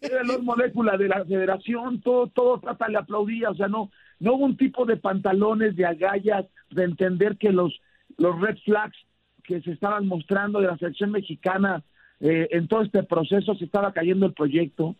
Era 0.00 0.20
el 0.22 0.26
Lord 0.28 0.42
Molécula 0.44 0.96
de 0.96 1.08
la 1.08 1.24
federación, 1.24 2.00
todo, 2.00 2.26
todo 2.28 2.60
Tata 2.60 2.88
le 2.88 2.98
aplaudía, 2.98 3.50
o 3.50 3.54
sea, 3.54 3.68
no, 3.68 3.90
no 4.20 4.34
hubo 4.34 4.44
un 4.44 4.56
tipo 4.56 4.84
de 4.86 4.96
pantalones, 4.96 5.76
de 5.76 5.86
agallas, 5.86 6.46
de 6.70 6.84
entender 6.84 7.36
que 7.38 7.50
los, 7.52 7.80
los 8.16 8.40
red 8.40 8.56
flags 8.64 8.96
que 9.44 9.60
se 9.62 9.72
estaban 9.72 10.06
mostrando 10.06 10.60
de 10.60 10.66
la 10.66 10.76
selección 10.78 11.10
mexicana 11.10 11.82
eh, 12.20 12.48
en 12.50 12.68
todo 12.68 12.82
este 12.82 13.02
proceso 13.02 13.54
se 13.54 13.64
estaba 13.64 13.92
cayendo 13.92 14.26
el 14.26 14.34
proyecto. 14.34 14.96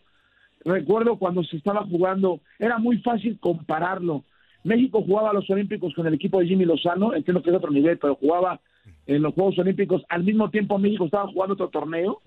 Recuerdo 0.69 1.17
cuando 1.17 1.43
se 1.43 1.57
estaba 1.57 1.83
jugando, 1.83 2.41
era 2.59 2.77
muy 2.77 2.99
fácil 2.99 3.39
compararlo. 3.39 4.23
México 4.63 5.01
jugaba 5.01 5.31
a 5.31 5.33
los 5.33 5.49
Olímpicos 5.49 5.95
con 5.95 6.05
el 6.05 6.13
equipo 6.13 6.39
de 6.39 6.45
Jimmy 6.45 6.65
Lozano, 6.65 7.15
entiendo 7.15 7.41
que 7.41 7.49
es 7.49 7.55
otro 7.55 7.71
nivel, 7.71 7.97
pero 7.97 8.13
jugaba 8.15 8.59
en 9.07 9.23
los 9.23 9.33
Juegos 9.33 9.57
Olímpicos. 9.57 10.03
Al 10.09 10.23
mismo 10.23 10.51
tiempo 10.51 10.77
México 10.77 11.05
estaba 11.05 11.31
jugando 11.31 11.55
otro 11.55 11.69
torneo 11.69 12.21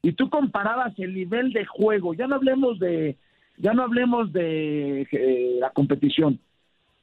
y 0.00 0.12
tú 0.12 0.30
comparabas 0.30 0.98
el 0.98 1.12
nivel 1.12 1.52
de 1.52 1.66
juego, 1.66 2.14
ya 2.14 2.26
no 2.26 2.36
hablemos 2.36 2.78
de, 2.78 3.18
ya 3.58 3.74
no 3.74 3.82
hablemos 3.82 4.32
de 4.32 5.06
eh, 5.12 5.56
la 5.60 5.68
competición, 5.70 6.38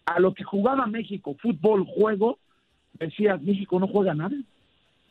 a 0.07 0.19
lo 0.19 0.33
que 0.33 0.43
jugaba 0.43 0.87
México, 0.87 1.35
fútbol, 1.39 1.85
juego, 1.85 2.39
decías, 2.93 3.39
México 3.43 3.79
no 3.79 3.87
juega 3.87 4.15
nada. 4.15 4.35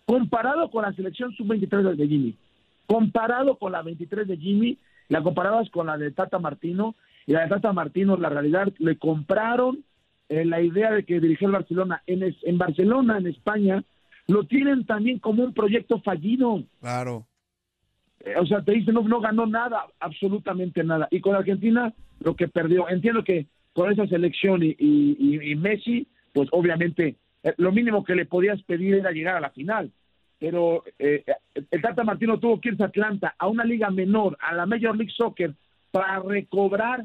Comparado 0.05 0.69
con 0.69 0.83
la 0.83 0.93
selección 0.95 1.33
sub-23 1.37 1.95
de 1.95 2.09
Jimmy, 2.09 2.35
comparado 2.87 3.57
con 3.57 3.71
la 3.71 3.83
23 3.83 4.27
de 4.27 4.37
Jimmy, 4.37 4.79
la 5.11 5.23
comparabas 5.23 5.69
con 5.71 5.87
la 5.89 5.99
de 5.99 6.11
Tata 6.13 6.39
Martino, 6.39 6.95
y 7.27 7.33
la 7.33 7.43
de 7.43 7.49
Tata 7.49 7.73
Martino, 7.75 8.17
la 8.17 8.31
realidad, 8.31 8.73
le 8.79 8.97
compraron 8.97 9.85
eh, 10.31 10.45
la 10.45 10.63
idea 10.63 10.91
de 10.93 11.05
que 11.05 11.21
dirigió 11.21 11.49
el 11.49 11.53
Barcelona. 11.53 12.03
En, 12.07 12.23
es- 12.23 12.43
en 12.45 12.57
Barcelona, 12.57 13.19
en 13.19 13.27
España, 13.27 13.85
lo 14.29 14.45
tienen 14.45 14.87
también 14.87 15.19
como 15.19 15.43
un 15.45 15.53
proyecto 15.53 16.01
fallido. 16.01 16.63
Claro. 16.81 17.27
Eh, 18.21 18.35
o 18.41 18.47
sea, 18.47 18.63
te 18.63 18.73
dicen, 18.73 18.95
no, 18.95 19.03
no 19.03 19.21
ganó 19.21 19.47
nada, 19.47 19.87
absolutamente 19.99 20.85
nada. 20.85 21.09
Y 21.11 21.21
con 21.21 21.35
Argentina, 21.35 21.93
lo 22.21 22.37
que 22.37 22.47
perdió. 22.49 22.89
Entiendo 22.89 23.25
que 23.25 23.47
con 23.73 23.91
esa 23.93 24.07
selección 24.07 24.63
y, 24.63 24.77
y- 24.79 25.17
y- 25.19 25.51
y 25.53 25.57
Messi, 25.57 26.07
pues 26.33 26.49
obviamente 26.53 27.17
eh, 27.43 27.55
lo 27.57 27.73
mínimo 27.73 28.05
que 28.05 28.15
le 28.15 28.27
podías 28.27 28.63
pedir 28.63 28.95
era 28.95 29.11
llegar 29.11 29.37
a 29.37 29.41
la 29.41 29.51
final. 29.51 29.91
Pero 30.41 30.83
eh, 30.99 31.23
el 31.71 31.83
Tata 31.83 32.03
Martino 32.03 32.41
tuvo 32.41 32.61
que 32.61 32.71
irse 32.71 32.83
a 32.83 32.87
Atlanta, 32.87 33.35
a 33.39 33.47
una 33.47 33.63
liga 33.63 33.91
menor, 33.91 34.37
a 34.41 34.55
la 34.55 34.67
Major 34.67 34.97
League 34.97 35.13
Soccer, 35.17 35.55
para 35.93 36.19
recobrar 36.21 37.05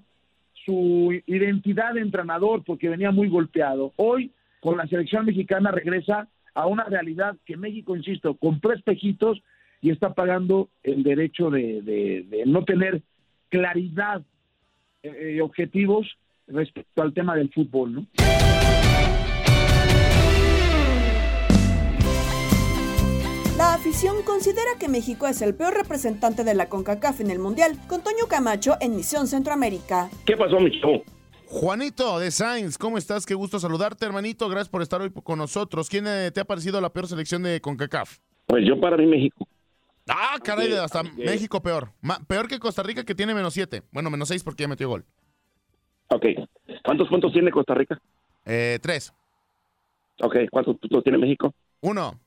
su 0.65 1.13
identidad 1.27 1.93
de 1.93 2.01
entrenador 2.01 2.63
porque 2.63 2.89
venía 2.89 3.11
muy 3.11 3.27
golpeado. 3.27 3.93
Hoy, 3.97 4.31
con 4.61 4.77
la 4.77 4.87
selección 4.87 5.25
mexicana, 5.25 5.69
regresa 5.71 6.27
a 6.55 6.65
una 6.65 6.85
realidad 6.85 7.35
que 7.45 7.57
México, 7.57 7.95
insisto, 7.95 8.35
compró 8.35 8.73
espejitos 8.73 9.43
y 9.81 9.91
está 9.91 10.13
pagando 10.13 10.69
el 10.81 11.03
derecho 11.03 11.51
de, 11.51 12.43
no 12.47 12.63
tener 12.63 13.01
claridad 13.49 14.23
eh, 15.03 15.33
y 15.35 15.39
objetivos 15.41 16.17
respecto 16.47 17.01
al 17.01 17.13
tema 17.13 17.35
del 17.35 17.51
fútbol, 17.51 17.93
¿no? 17.93 18.05
Afición 23.85 24.23
considera 24.23 24.71
que 24.79 24.89
México 24.89 25.27
es 25.27 25.43
el 25.43 25.53
peor 25.53 25.75
representante 25.75 26.43
de 26.43 26.55
la 26.55 26.69
CONCACAF 26.69 27.21
en 27.21 27.29
el 27.29 27.37
Mundial, 27.37 27.77
con 27.87 28.01
Toño 28.01 28.25
Camacho 28.27 28.77
en 28.81 28.95
Misión 28.95 29.27
Centroamérica. 29.27 30.09
¿Qué 30.25 30.35
pasó, 30.35 30.59
mi 30.59 30.71
chavo? 30.81 31.03
Juanito 31.45 32.17
de 32.17 32.31
Sainz, 32.31 32.79
¿cómo 32.79 32.97
estás? 32.97 33.27
Qué 33.27 33.35
gusto 33.35 33.59
saludarte, 33.59 34.03
hermanito. 34.03 34.49
Gracias 34.49 34.69
por 34.69 34.81
estar 34.81 35.01
hoy 35.01 35.11
con 35.11 35.37
nosotros. 35.37 35.87
¿Quién 35.87 36.07
eh, 36.07 36.31
te 36.33 36.39
ha 36.41 36.45
parecido 36.45 36.81
la 36.81 36.89
peor 36.89 37.05
selección 37.05 37.43
de 37.43 37.61
CONCACAF? 37.61 38.17
Pues 38.47 38.65
yo 38.67 38.79
para 38.81 38.97
mí 38.97 39.05
México. 39.05 39.47
Ah, 40.09 40.39
caray, 40.43 40.73
hasta 40.73 41.01
oye. 41.01 41.11
México 41.23 41.61
peor. 41.61 41.91
Ma- 42.01 42.17
peor 42.27 42.47
que 42.47 42.57
Costa 42.57 42.81
Rica 42.81 43.03
que 43.03 43.13
tiene 43.13 43.35
menos 43.35 43.53
siete. 43.53 43.83
Bueno, 43.91 44.09
menos 44.09 44.29
seis 44.29 44.43
porque 44.43 44.63
ya 44.63 44.67
metió 44.67 44.89
gol. 44.89 45.05
Ok. 46.07 46.25
¿Cuántos 46.83 47.07
puntos 47.07 47.31
tiene 47.33 47.51
Costa 47.51 47.75
Rica? 47.75 48.01
Eh, 48.45 48.79
tres. 48.81 49.13
Ok. 50.23 50.37
¿Cuántos 50.49 50.75
puntos 50.79 51.03
tiene 51.03 51.19
México? 51.19 51.53
Uno. 51.81 52.19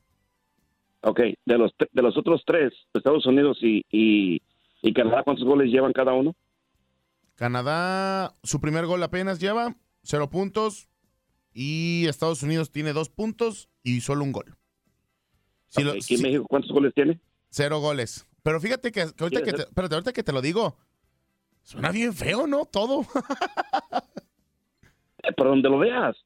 Ok. 1.02 1.20
De 1.46 1.58
los, 1.58 1.72
de 1.92 2.02
los 2.02 2.16
otros 2.16 2.42
tres, 2.46 2.72
Estados 2.94 3.24
Unidos 3.26 3.58
y, 3.62 3.82
y, 3.90 4.42
y 4.82 4.92
Canadá, 4.92 5.22
¿cuántos 5.22 5.44
goles 5.44 5.70
llevan 5.70 5.92
cada 5.92 6.12
uno? 6.12 6.34
Canadá, 7.34 8.34
su 8.42 8.60
primer 8.60 8.86
gol 8.86 9.02
apenas 9.02 9.38
lleva, 9.38 9.76
cero 10.02 10.28
puntos. 10.30 10.88
Y 11.52 12.06
Estados 12.06 12.42
Unidos 12.42 12.70
tiene 12.70 12.92
dos 12.92 13.08
puntos 13.08 13.68
y 13.82 14.00
solo 14.00 14.22
un 14.22 14.32
gol. 14.32 14.56
Si 15.68 15.82
lo- 15.82 15.90
Ok, 15.92 15.96
¿Y 15.98 16.02
si- 16.02 16.22
México 16.22 16.44
cuántos 16.48 16.70
goles 16.70 16.92
tiene? 16.94 17.20
Cero 17.50 17.80
goles. 17.80 18.26
Pero 18.42 18.60
fíjate 18.60 18.92
que, 18.92 19.06
que 19.16 19.24
ahorita, 19.24 19.42
que 19.42 19.52
te, 19.52 19.62
espérate, 19.62 19.94
ahorita 19.94 20.12
que 20.12 20.22
te 20.22 20.32
lo 20.32 20.40
digo, 20.40 20.76
suena 21.62 21.90
bien 21.90 22.12
feo, 22.14 22.46
¿no? 22.46 22.64
Todo. 22.64 23.04
Eh, 25.24 25.32
Por 25.36 25.48
donde 25.48 25.68
lo 25.68 25.78
veas. 25.78 26.16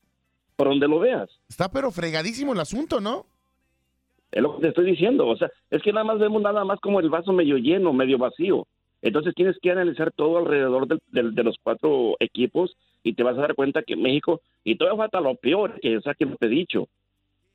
Por 0.57 0.69
donde 0.69 0.87
lo 0.87 0.99
veas. 1.01 1.31
Está 1.49 1.71
pero 1.71 1.91
fregadísimo 1.91 2.53
el 2.53 2.61
asunto, 2.61 3.01
¿no? 3.01 3.27
Es 4.33 4.43
lo 4.43 4.57
que 4.57 4.63
te 4.63 4.69
estoy 4.69 4.87
diciendo. 4.87 5.29
O 5.29 5.37
sea, 5.37 5.51
es 5.71 5.83
que 5.83 5.93
nada 5.93 6.05
más 6.05 6.19
vemos 6.19 6.43
nada 6.43 6.65
más 6.65 6.81
como 6.81 7.01
el 7.01 7.11
vaso 7.11 7.33
medio 7.33 7.59
lleno, 7.59 7.93
medio 7.93 8.19
vacío. 8.19 8.67
Entonces 9.03 9.35
tienes 9.35 9.57
que 9.61 9.71
analizar 9.71 10.13
todo 10.13 10.39
alrededor 10.39 10.87
de 10.89 11.43
los 11.43 11.57
cuatro 11.63 12.17
equipos 12.21 12.77
y 13.03 13.15
te 13.15 13.23
vas 13.23 13.37
a 13.37 13.43
dar 13.43 13.55
cuenta 13.55 13.83
que 13.83 13.97
México, 13.97 14.41
y 14.65 14.77
todavía 14.77 15.03
falta 15.03 15.21
lo 15.21 15.35
peor, 15.35 15.79
que 15.81 15.97
es 15.97 16.05
que 16.17 16.27
no 16.27 16.37
te 16.37 16.47
he 16.47 16.51
dicho. 16.51 16.89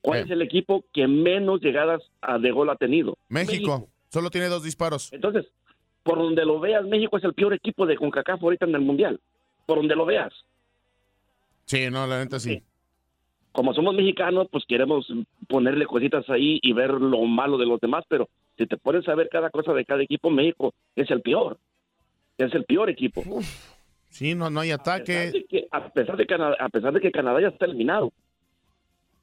¿Cuál 0.02 0.20
es 0.20 0.30
el 0.30 0.42
equipo 0.42 0.84
que 0.94 1.08
menos 1.08 1.62
llegadas 1.62 2.02
a 2.22 2.38
de 2.38 2.52
gol 2.52 2.70
ha 2.70 2.76
tenido? 2.76 3.18
México, 3.30 3.88
solo 4.10 4.30
tiene 4.30 4.48
dos 4.48 4.64
disparos. 4.64 5.12
Entonces, 5.12 5.46
por 6.04 6.20
donde 6.20 6.46
lo 6.46 6.60
veas, 6.60 6.86
México 6.86 7.18
es 7.18 7.24
el 7.24 7.34
peor 7.34 7.54
equipo 7.54 7.86
de 7.86 7.96
CONCACAF 7.96 8.42
ahorita 8.42 8.66
en 8.66 8.76
el 8.76 8.82
Mundial. 8.82 9.20
Por 9.66 9.78
donde 9.80 9.96
lo 9.96 10.06
veas. 10.06 10.34
Sí, 11.66 11.90
no, 11.90 12.08
la 12.08 12.20
neta 12.20 12.40
sí. 12.40 12.64
Como 13.58 13.74
somos 13.74 13.96
mexicanos, 13.96 14.48
pues 14.52 14.66
queremos 14.68 15.12
ponerle 15.48 15.88
cositas 15.88 16.30
ahí 16.30 16.60
y 16.62 16.74
ver 16.74 16.92
lo 16.92 17.24
malo 17.24 17.58
de 17.58 17.66
los 17.66 17.82
demás, 17.82 18.06
pero 18.08 18.30
si 18.56 18.68
te 18.68 18.78
pones 18.78 19.10
a 19.10 19.16
ver 19.16 19.30
cada 19.30 19.50
cosa 19.50 19.74
de 19.74 19.84
cada 19.84 20.04
equipo, 20.04 20.30
México 20.30 20.76
es 20.96 21.10
el 21.10 21.22
peor. 21.22 21.58
Es 22.38 22.54
el 22.54 22.66
peor 22.66 22.88
equipo. 22.92 23.24
Sí, 24.10 24.36
no, 24.36 24.52
no 24.52 24.60
hay 24.60 24.70
ataque. 24.70 25.48
Que, 25.50 25.68
a 25.72 25.90
pesar 25.90 26.18
de 26.18 26.28
Canadá, 26.28 26.56
a 26.60 26.70
pesar 26.70 26.94
de 26.94 27.02
que 27.02 27.12
Canadá 27.12 27.42
ya 27.42 27.48
está 27.48 27.66
eliminado. 27.66 28.14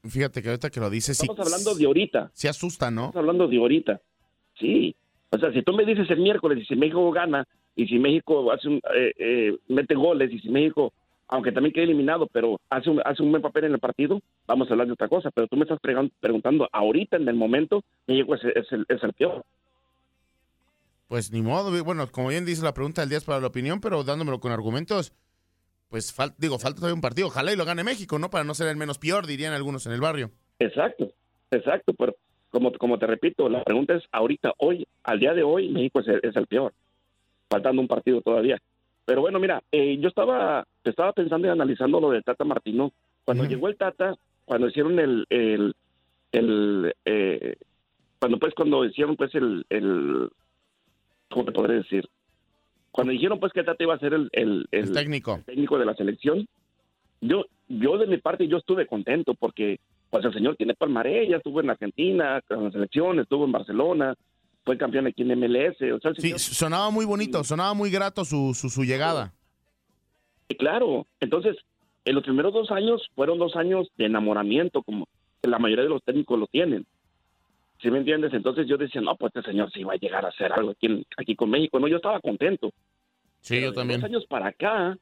Fíjate 0.03 0.41
que 0.41 0.49
ahorita 0.49 0.69
que 0.69 0.81
lo 0.81 0.89
dices, 0.89 1.17
sí. 1.17 1.25
Estamos 1.29 1.47
hablando 1.47 1.73
de 1.73 1.85
ahorita. 1.85 2.31
Sí 2.33 2.49
asusta, 2.49 2.91
¿no? 2.91 3.05
Estamos 3.05 3.15
hablando 3.15 3.47
de 3.47 3.57
ahorita. 3.57 4.01
Sí. 4.59 4.97
O 5.29 5.37
sea, 5.37 5.53
si 5.53 5.61
tú 5.61 5.71
me 5.71 5.85
dices 5.85 6.09
el 6.09 6.19
miércoles 6.19 6.61
y 6.61 6.65
si 6.65 6.75
México 6.75 7.09
gana 7.11 7.47
y 7.73 7.87
si 7.87 7.99
México 7.99 8.51
hace 8.51 8.67
un, 8.67 8.81
eh, 8.93 9.13
eh, 9.17 9.57
mete 9.69 9.95
goles 9.95 10.29
y 10.33 10.39
si 10.39 10.49
México, 10.49 10.91
aunque 11.27 11.51
también 11.51 11.73
quede 11.73 11.85
eliminado, 11.85 12.27
pero 12.27 12.59
hace 12.69 12.89
un, 12.89 13.01
hace 13.05 13.23
un 13.23 13.31
buen 13.31 13.41
papel 13.41 13.65
en 13.65 13.73
el 13.73 13.79
partido, 13.79 14.21
vamos 14.47 14.69
a 14.69 14.73
hablar 14.73 14.87
de 14.87 14.93
otra 14.93 15.07
cosa. 15.07 15.31
Pero 15.31 15.47
tú 15.47 15.55
me 15.57 15.63
estás 15.63 15.79
pregun- 15.81 16.11
preguntando 16.19 16.67
ahorita, 16.71 17.17
en 17.17 17.27
el 17.27 17.35
momento, 17.35 17.83
México 18.07 18.35
es, 18.35 18.43
es 18.43 18.71
el, 18.71 18.85
es 18.87 19.03
el 19.03 19.13
peor. 19.13 19.43
Pues 21.07 21.31
ni 21.31 21.41
modo, 21.41 21.83
bueno, 21.83 22.07
como 22.11 22.29
bien 22.29 22.45
dice 22.45 22.63
la 22.63 22.73
pregunta 22.73 23.01
del 23.01 23.09
día 23.09 23.19
es 23.19 23.23
para 23.25 23.39
la 23.39 23.47
opinión, 23.47 23.79
pero 23.79 24.03
dándomelo 24.03 24.39
con 24.39 24.51
argumentos, 24.51 25.13
pues 25.89 26.15
fal- 26.17 26.33
digo, 26.37 26.57
falta 26.57 26.77
todavía 26.77 26.95
un 26.95 27.01
partido. 27.01 27.27
Ojalá 27.27 27.53
y 27.53 27.55
lo 27.55 27.65
gane 27.65 27.83
México, 27.83 28.17
¿no? 28.17 28.29
Para 28.29 28.43
no 28.43 28.55
ser 28.55 28.67
el 28.67 28.75
menos 28.77 28.97
peor, 28.97 29.27
dirían 29.27 29.53
algunos 29.53 29.85
en 29.85 29.93
el 29.93 30.01
barrio. 30.01 30.31
Exacto, 30.59 31.11
exacto. 31.51 31.93
Pero 31.93 32.15
como, 32.49 32.71
como 32.73 32.97
te 32.97 33.05
repito, 33.05 33.49
la 33.49 33.63
pregunta 33.63 33.95
es 33.95 34.03
ahorita, 34.11 34.53
hoy, 34.57 34.87
al 35.03 35.19
día 35.19 35.33
de 35.33 35.43
hoy, 35.43 35.69
México 35.69 35.99
es 35.99 36.07
el, 36.07 36.19
es 36.23 36.35
el 36.35 36.47
peor. 36.47 36.73
Faltando 37.49 37.81
un 37.81 37.87
partido 37.87 38.21
todavía. 38.21 38.57
Pero 39.05 39.21
bueno, 39.21 39.39
mira, 39.39 39.61
eh, 39.71 39.97
yo 39.99 40.09
estaba, 40.09 40.65
estaba 40.83 41.13
pensando 41.13 41.47
y 41.47 41.51
analizando 41.51 41.99
lo 41.99 42.09
de 42.09 42.21
Tata 42.21 42.43
Martino. 42.43 42.91
Cuando 43.23 43.45
llegó 43.45 43.67
el 43.67 43.77
Tata, 43.77 44.15
cuando 44.45 44.67
hicieron 44.67 44.99
el, 44.99 45.25
el, 45.29 45.75
el 46.31 46.93
eh, 47.05 47.55
cuando 48.19 48.39
pues 48.39 48.53
cuando 48.55 48.85
hicieron 48.85 49.15
pues 49.15 49.33
el, 49.35 49.65
el 49.69 50.29
¿cómo 51.29 51.45
te 51.45 51.51
podré 51.51 51.75
decir? 51.75 52.07
Cuando 52.91 53.13
dijeron 53.13 53.39
pues 53.39 53.53
que 53.53 53.63
Tata 53.63 53.83
iba 53.83 53.93
a 53.93 53.99
ser 53.99 54.13
el, 54.13 54.29
el, 54.31 54.67
el 54.71 54.91
técnico. 54.91 55.39
técnico 55.45 55.77
de 55.77 55.85
la 55.85 55.95
selección, 55.95 56.47
yo, 57.21 57.45
yo 57.67 57.97
de 57.97 58.07
mi 58.07 58.17
parte 58.17 58.47
yo 58.47 58.57
estuve 58.57 58.87
contento 58.87 59.33
porque 59.33 59.79
pues 60.09 60.23
el 60.23 60.33
señor 60.33 60.55
tiene 60.55 60.75
palmarés, 60.75 61.29
ya 61.29 61.37
estuvo 61.37 61.59
en 61.59 61.69
Argentina 61.69 62.41
con 62.47 62.63
la 62.63 62.71
selección, 62.71 63.19
estuvo 63.19 63.45
en 63.45 63.51
Barcelona, 63.51 64.15
fue 64.65 64.77
campeón 64.77 65.07
aquí 65.07 65.21
en 65.21 65.31
MLS, 65.39 65.79
o 65.93 65.99
sea, 65.99 66.13
Sí, 66.15 66.21
señor- 66.21 66.39
sonaba 66.39 66.89
muy 66.89 67.05
bonito, 67.05 67.43
sonaba 67.43 67.73
muy 67.73 67.91
grato 67.91 68.25
su, 68.25 68.53
su, 68.53 68.69
su 68.69 68.83
llegada. 68.83 69.33
Claro, 70.57 71.05
entonces 71.19 71.55
en 72.05 72.15
los 72.15 72.23
primeros 72.23 72.53
dos 72.53 72.71
años 72.71 73.01
fueron 73.15 73.37
dos 73.39 73.55
años 73.55 73.87
de 73.97 74.05
enamoramiento, 74.05 74.83
como 74.83 75.07
la 75.43 75.59
mayoría 75.59 75.83
de 75.83 75.89
los 75.89 76.03
técnicos 76.03 76.39
lo 76.39 76.47
tienen. 76.47 76.85
¿Sí 77.81 77.91
me 77.91 77.99
entiendes? 77.99 78.33
Entonces 78.33 78.67
yo 78.67 78.77
decía, 78.77 79.01
no, 79.01 79.15
pues 79.15 79.31
este 79.35 79.51
señor 79.51 79.71
sí 79.71 79.83
va 79.83 79.93
a 79.93 79.97
llegar 79.97 80.25
a 80.25 80.29
hacer 80.29 80.51
algo 80.53 80.71
aquí, 80.71 80.85
en- 80.87 81.05
aquí 81.17 81.35
con 81.35 81.49
México. 81.49 81.79
No, 81.79 81.87
yo 81.87 81.97
estaba 81.97 82.19
contento. 82.19 82.71
Sí, 83.41 83.61
yo 83.61 83.73
también. 83.73 83.99
dos 84.01 84.09
años 84.09 84.25
para 84.27 84.47
acá 84.47 84.97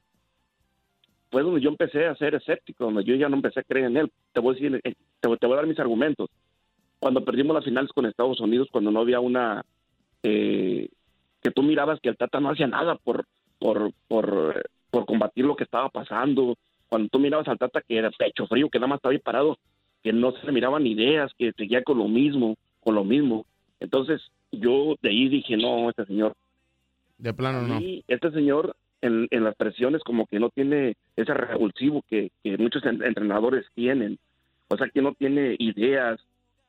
fue 1.32 1.44
donde 1.44 1.62
yo 1.62 1.70
empecé 1.70 2.06
a 2.08 2.16
ser 2.16 2.36
escéptico, 2.36 2.86
donde 2.86 3.04
yo 3.04 3.16
ya 3.16 3.30
no 3.30 3.36
empecé 3.38 3.60
a 3.62 3.64
creer 3.64 3.86
en 3.88 3.98
él. 3.98 4.12
Te 4.34 4.40
voy 4.40 4.52
a 4.52 4.60
decir, 4.60 4.82
eh, 4.84 4.94
te, 5.22 5.28
voy- 5.28 5.38
te 5.38 5.46
voy 5.48 5.54
a 5.54 5.58
dar 5.58 5.68
mis 5.68 5.80
argumentos. 5.80 6.30
Cuando 7.04 7.26
perdimos 7.26 7.54
las 7.54 7.66
finales 7.66 7.92
con 7.92 8.06
Estados 8.06 8.40
Unidos, 8.40 8.70
cuando 8.72 8.90
no 8.90 9.02
había 9.02 9.20
una 9.20 9.62
eh, 10.24 10.88
que 11.42 11.52
tú 11.52 11.62
mirabas 11.62 12.00
que 12.00 12.08
el 12.08 12.16
Tata 12.16 12.40
no 12.40 12.50
hacía 12.50 12.66
nada 12.68 12.96
por 12.96 13.26
por 13.60 13.92
por, 14.08 14.70
por 14.90 15.06
combatir 15.06 15.44
lo 15.44 15.58
que 15.58 15.66
estaba 15.66 15.90
pasando. 15.90 16.56
Cuando 16.88 17.10
tú 17.10 17.20
mirabas 17.20 17.50
al 17.50 17.58
Tata 17.58 17.82
que 17.82 17.98
era 17.98 18.10
pecho 18.12 18.48
frío, 18.48 18.70
que 18.70 18.80
nada 18.80 18.88
más 18.88 19.00
estaba 19.00 19.12
ahí 19.12 19.20
parado, 19.20 19.58
que 20.02 20.14
no 20.14 20.32
se 20.32 20.46
le 20.46 20.54
miraban 20.54 20.88
ideas, 20.88 21.30
que 21.38 21.52
seguía 21.58 21.84
con 21.84 21.98
lo 21.98 22.08
mismo, 22.08 22.56
con 22.80 22.96
lo 22.96 23.04
mismo. 23.04 23.46
Entonces 23.82 24.22
yo 24.54 24.96
de 25.02 25.10
ahí 25.10 25.28
dije, 25.28 25.58
no, 25.58 25.90
este 25.90 26.06
señor 26.06 26.34
De 27.18 27.34
plano 27.34 27.68
no. 27.68 27.82
y 27.82 28.06
este 28.08 28.32
señor 28.32 28.78
en, 29.02 29.28
en 29.30 29.44
las 29.44 29.56
presiones 29.56 30.02
como 30.04 30.26
que 30.28 30.40
no 30.40 30.52
tiene 30.52 30.96
ese 31.18 31.34
revulsivo 31.34 32.02
que, 32.10 32.32
que 32.44 32.58
muchos 32.58 32.86
en- 32.86 33.04
entrenadores 33.04 33.66
tienen. 33.76 34.18
O 34.70 34.78
sea, 34.78 34.88
que 34.88 35.02
no 35.02 35.14
tiene 35.14 35.58
ideas, 35.60 36.22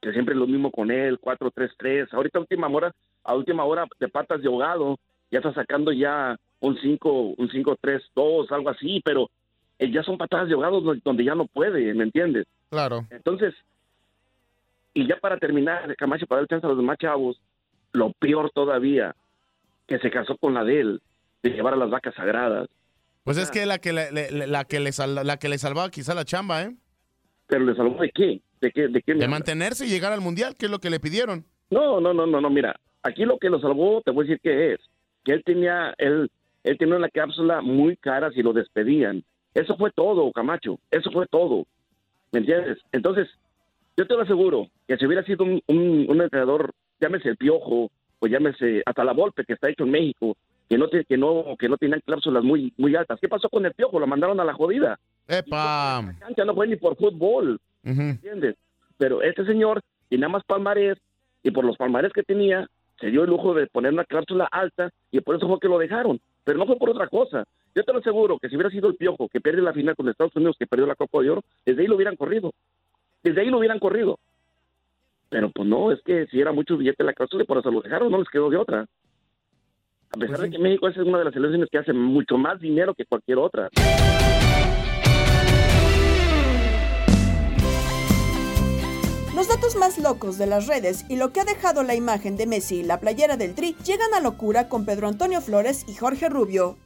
que 0.05 0.13
siempre 0.13 0.35
es 0.35 0.39
lo 0.39 0.47
mismo 0.47 0.71
con 0.71 0.91
él, 0.91 1.19
4-3-3. 1.19 2.13
Ahorita 2.13 2.39
a 2.39 2.43
última 2.43 2.69
hora, 2.69 2.93
a 3.25 3.35
última 3.35 3.65
hora 3.65 3.87
de 3.99 4.09
patas 4.09 4.43
de 4.43 4.49
ahogado, 4.49 4.99
ya 5.31 5.39
está 5.39 5.53
sacando 5.55 5.93
ya 5.93 6.37
un 6.61 6.79
5, 6.79 7.35
un 7.39 7.49
5-3-2, 7.49 8.51
algo 8.53 8.69
así, 8.71 9.01
pero 9.05 9.31
eh, 9.79 9.91
ya 9.91 10.03
son 10.03 10.19
patadas 10.19 10.49
de 10.49 10.55
ahogado 10.55 10.81
donde- 10.81 11.01
donde 11.05 11.25
ya 11.25 11.35
no 11.35 11.47
puede, 11.47 11.93
¿me 11.95 12.05
entiendes? 12.05 12.47
Claro. 12.71 13.07
Entonces, 13.11 13.55
y 14.93 15.07
ya 15.09 15.17
para 15.17 15.39
terminar, 15.39 15.95
Camacho, 15.97 16.27
para 16.27 16.43
dar 16.43 16.49
chance 16.49 16.67
a 16.67 16.69
los 16.69 16.79
demás 16.79 16.99
chavos, 16.99 17.41
lo 17.93 18.13
peor 18.13 18.51
todavía, 18.55 19.15
que 19.87 19.99
se 19.99 20.11
casó 20.11 20.37
con 20.37 20.55
la 20.55 20.65
de 20.65 20.81
él, 20.81 21.03
de 21.43 21.51
llevar 21.51 21.75
a 21.75 21.77
las 21.77 21.91
vacas 21.91 22.15
sagradas. 22.15 22.69
Pues 23.25 23.39
es 23.39 23.51
que 23.51 23.65
la 23.67 23.79
que 23.79 23.93
le, 23.93 24.13
le- 24.13 24.47
la 24.47 24.65
que 24.65 24.81
le 24.81 24.93
sal- 24.93 25.21
la 25.27 25.39
que 25.39 25.49
le 25.49 25.59
salvaba 25.59 25.91
quizá 25.91 26.15
la 26.15 26.25
chamba, 26.25 26.63
¿eh? 26.63 26.77
Pero 27.47 27.65
le 27.65 27.75
salvó 27.75 28.01
de 28.03 28.11
qué? 28.11 28.41
¿De 28.65 28.71
qué? 28.73 28.89
¿De 28.89 29.03
qué? 29.03 29.13
me 29.13 29.19
De 29.21 29.25
hablas? 29.27 29.41
mantenerse 29.41 29.85
y 29.87 29.91
llegar 29.91 30.13
al 30.15 30.23
mundial, 30.23 30.55
que 30.59 30.65
es 30.67 30.71
lo 30.73 30.79
que 30.79 30.89
le 30.89 30.99
pidieron. 31.01 31.45
No, 31.71 32.01
no, 32.01 32.15
no, 32.15 32.27
no, 32.27 32.41
no, 32.41 32.49
mira, 32.51 32.75
aquí 33.03 33.25
lo 33.27 33.39
que 33.39 33.51
lo 33.51 33.61
salvó, 33.61 34.01
te 34.03 34.11
voy 34.11 34.25
a 34.25 34.29
decir 34.29 34.41
que 34.41 34.73
es, 34.73 34.81
que 35.23 35.33
él 35.33 35.43
tenía, 35.45 35.95
él, 35.99 36.31
él 36.63 36.79
tenía 36.79 36.97
una 36.97 37.09
cápsula 37.11 37.61
muy 37.61 37.97
cara 37.97 38.31
si 38.31 38.43
lo 38.43 38.53
despedían. 38.55 39.23
Eso 39.53 39.77
fue 39.77 39.91
todo, 39.91 40.33
Camacho, 40.33 40.79
eso 40.91 41.11
fue 41.11 41.27
todo. 41.27 41.67
¿Me 42.33 42.39
entiendes? 42.41 42.79
Entonces, 42.93 43.29
yo 43.97 44.07
te 44.07 44.15
lo 44.15 44.23
aseguro, 44.23 44.69
que 44.89 44.97
si 44.97 45.05
hubiera 45.07 45.23
sido 45.25 45.45
un, 45.45 45.61
un, 45.67 46.07
un 46.09 46.23
entrenador, 46.23 46.73
llámese 47.01 47.29
el 47.29 47.37
Piojo, 47.37 47.91
o 48.21 48.27
llámese 48.27 48.83
hasta 48.87 49.05
la 49.05 49.13
Volpe, 49.13 49.45
que 49.45 49.53
está 49.53 49.69
hecho 49.69 49.85
en 49.85 49.91
México, 49.91 50.37
que 50.71 50.79
no, 50.79 50.89
te- 50.89 51.05
que 51.05 51.19
no, 51.19 51.45
que 51.59 51.69
no 51.69 51.77
tenían 51.77 52.01
cláusulas 52.07 52.43
muy, 52.43 52.73
muy 52.79 52.97
altas. 52.97 53.19
¿Qué 53.21 53.29
pasó 53.29 53.49
con 53.51 53.67
el 53.67 53.75
Piojo? 53.75 54.01
Lo 54.01 54.07
mandaron 54.07 54.41
a 54.41 54.45
la 54.45 54.55
jodida. 54.55 54.99
¡Epa! 55.29 56.03
cancha 56.21 56.45
no 56.45 56.55
fue 56.55 56.67
ni 56.67 56.77
por 56.77 56.97
fútbol, 56.97 57.61
¿entiendes? 57.85 58.57
Pero 58.97 59.23
este 59.23 59.45
señor 59.45 59.81
tenía 60.09 60.29
más 60.29 60.45
palmarés 60.45 60.99
y 61.43 61.51
por 61.51 61.65
los 61.65 61.77
palmarés 61.77 62.13
que 62.13 62.23
tenía 62.23 62.69
se 63.01 63.09
dio 63.09 63.25
el 63.25 63.31
lujo 63.31 63.55
de 63.55 63.67
poner 63.67 63.93
una 63.93 64.05
cláusula 64.05 64.49
alta 64.51 64.91
y 65.11 65.21
por 65.21 65.37
eso 65.37 65.49
fue 65.49 65.59
que 65.61 65.69
lo 65.69 65.79
dejaron. 65.79 66.21
Pero 66.45 66.59
no 66.59 66.67
fue 66.67 66.77
por 66.77 66.91
otra 66.91 67.09
cosa. 67.09 67.45
Yo 67.75 67.83
te 67.83 67.93
lo 67.93 67.99
aseguro 67.99 68.39
que 68.39 68.49
si 68.49 68.55
hubiera 68.55 68.71
sido 68.71 68.89
el 68.89 68.95
Piojo 68.95 69.29
que 69.29 69.41
pierde 69.41 69.61
la 69.61 69.73
final 69.73 69.97
con 69.97 70.09
Estados 70.09 70.37
Unidos, 70.37 70.57
que 70.59 70.67
perdió 70.67 70.87
la 70.87 70.95
Copa 70.95 71.21
de 71.21 71.31
Oro, 71.31 71.43
desde 71.67 71.83
ahí 71.83 71.89
lo 71.89 71.97
hubieran 71.97 72.17
corrido. 72.17 72.53
Desde 73.23 73.41
ahí 73.41 73.51
lo 73.51 73.59
hubieran 73.59 73.79
corrido. 73.79 74.19
Pero 75.29 75.51
pues 75.51 75.69
no, 75.69 75.91
es 75.91 76.01
que 76.03 76.27
si 76.27 76.41
era 76.41 76.53
mucho 76.53 76.77
billete 76.77 77.03
la 77.03 77.13
cláusula 77.13 77.43
y 77.43 77.47
por 77.47 77.59
eso 77.59 77.71
lo 77.71 77.81
dejaron, 77.81 78.13
no 78.13 78.19
les 78.19 78.29
quedó 78.29 78.51
de 78.51 78.57
otra. 78.57 78.87
A 80.11 80.17
pesar 80.17 80.39
de 80.39 80.51
que 80.51 80.59
México 80.59 80.87
es 80.87 80.97
una 80.99 81.19
de 81.19 81.25
las 81.25 81.35
selecciones 81.35 81.69
que 81.69 81.79
hace 81.79 81.93
mucho 81.93 82.39
más 82.39 82.61
dinero 82.61 82.95
que 82.95 83.05
cualquier 83.05 83.39
otra. 83.39 83.69
Los 89.35 89.49
datos 89.49 89.75
más 89.75 89.99
locos 89.99 90.39
de 90.39 90.47
las 90.47 90.69
redes 90.69 91.05
y 91.09 91.17
lo 91.17 91.33
que 91.33 91.41
ha 91.41 91.45
dejado 91.45 91.83
la 91.83 91.97
imagen 91.97 92.37
de 92.37 92.47
Messi 92.47 92.77
y 92.77 92.83
la 92.85 93.01
playera 93.01 93.37
del 93.37 93.57
Tri 93.57 93.77
llegan 93.85 94.15
a 94.15 94.21
locura 94.21 94.69
con 94.69 94.85
Pedro 94.85 95.09
Antonio 95.09 95.41
Flores 95.41 95.85
y 95.89 95.95
Jorge 95.95 96.29
Rubio. 96.29 96.79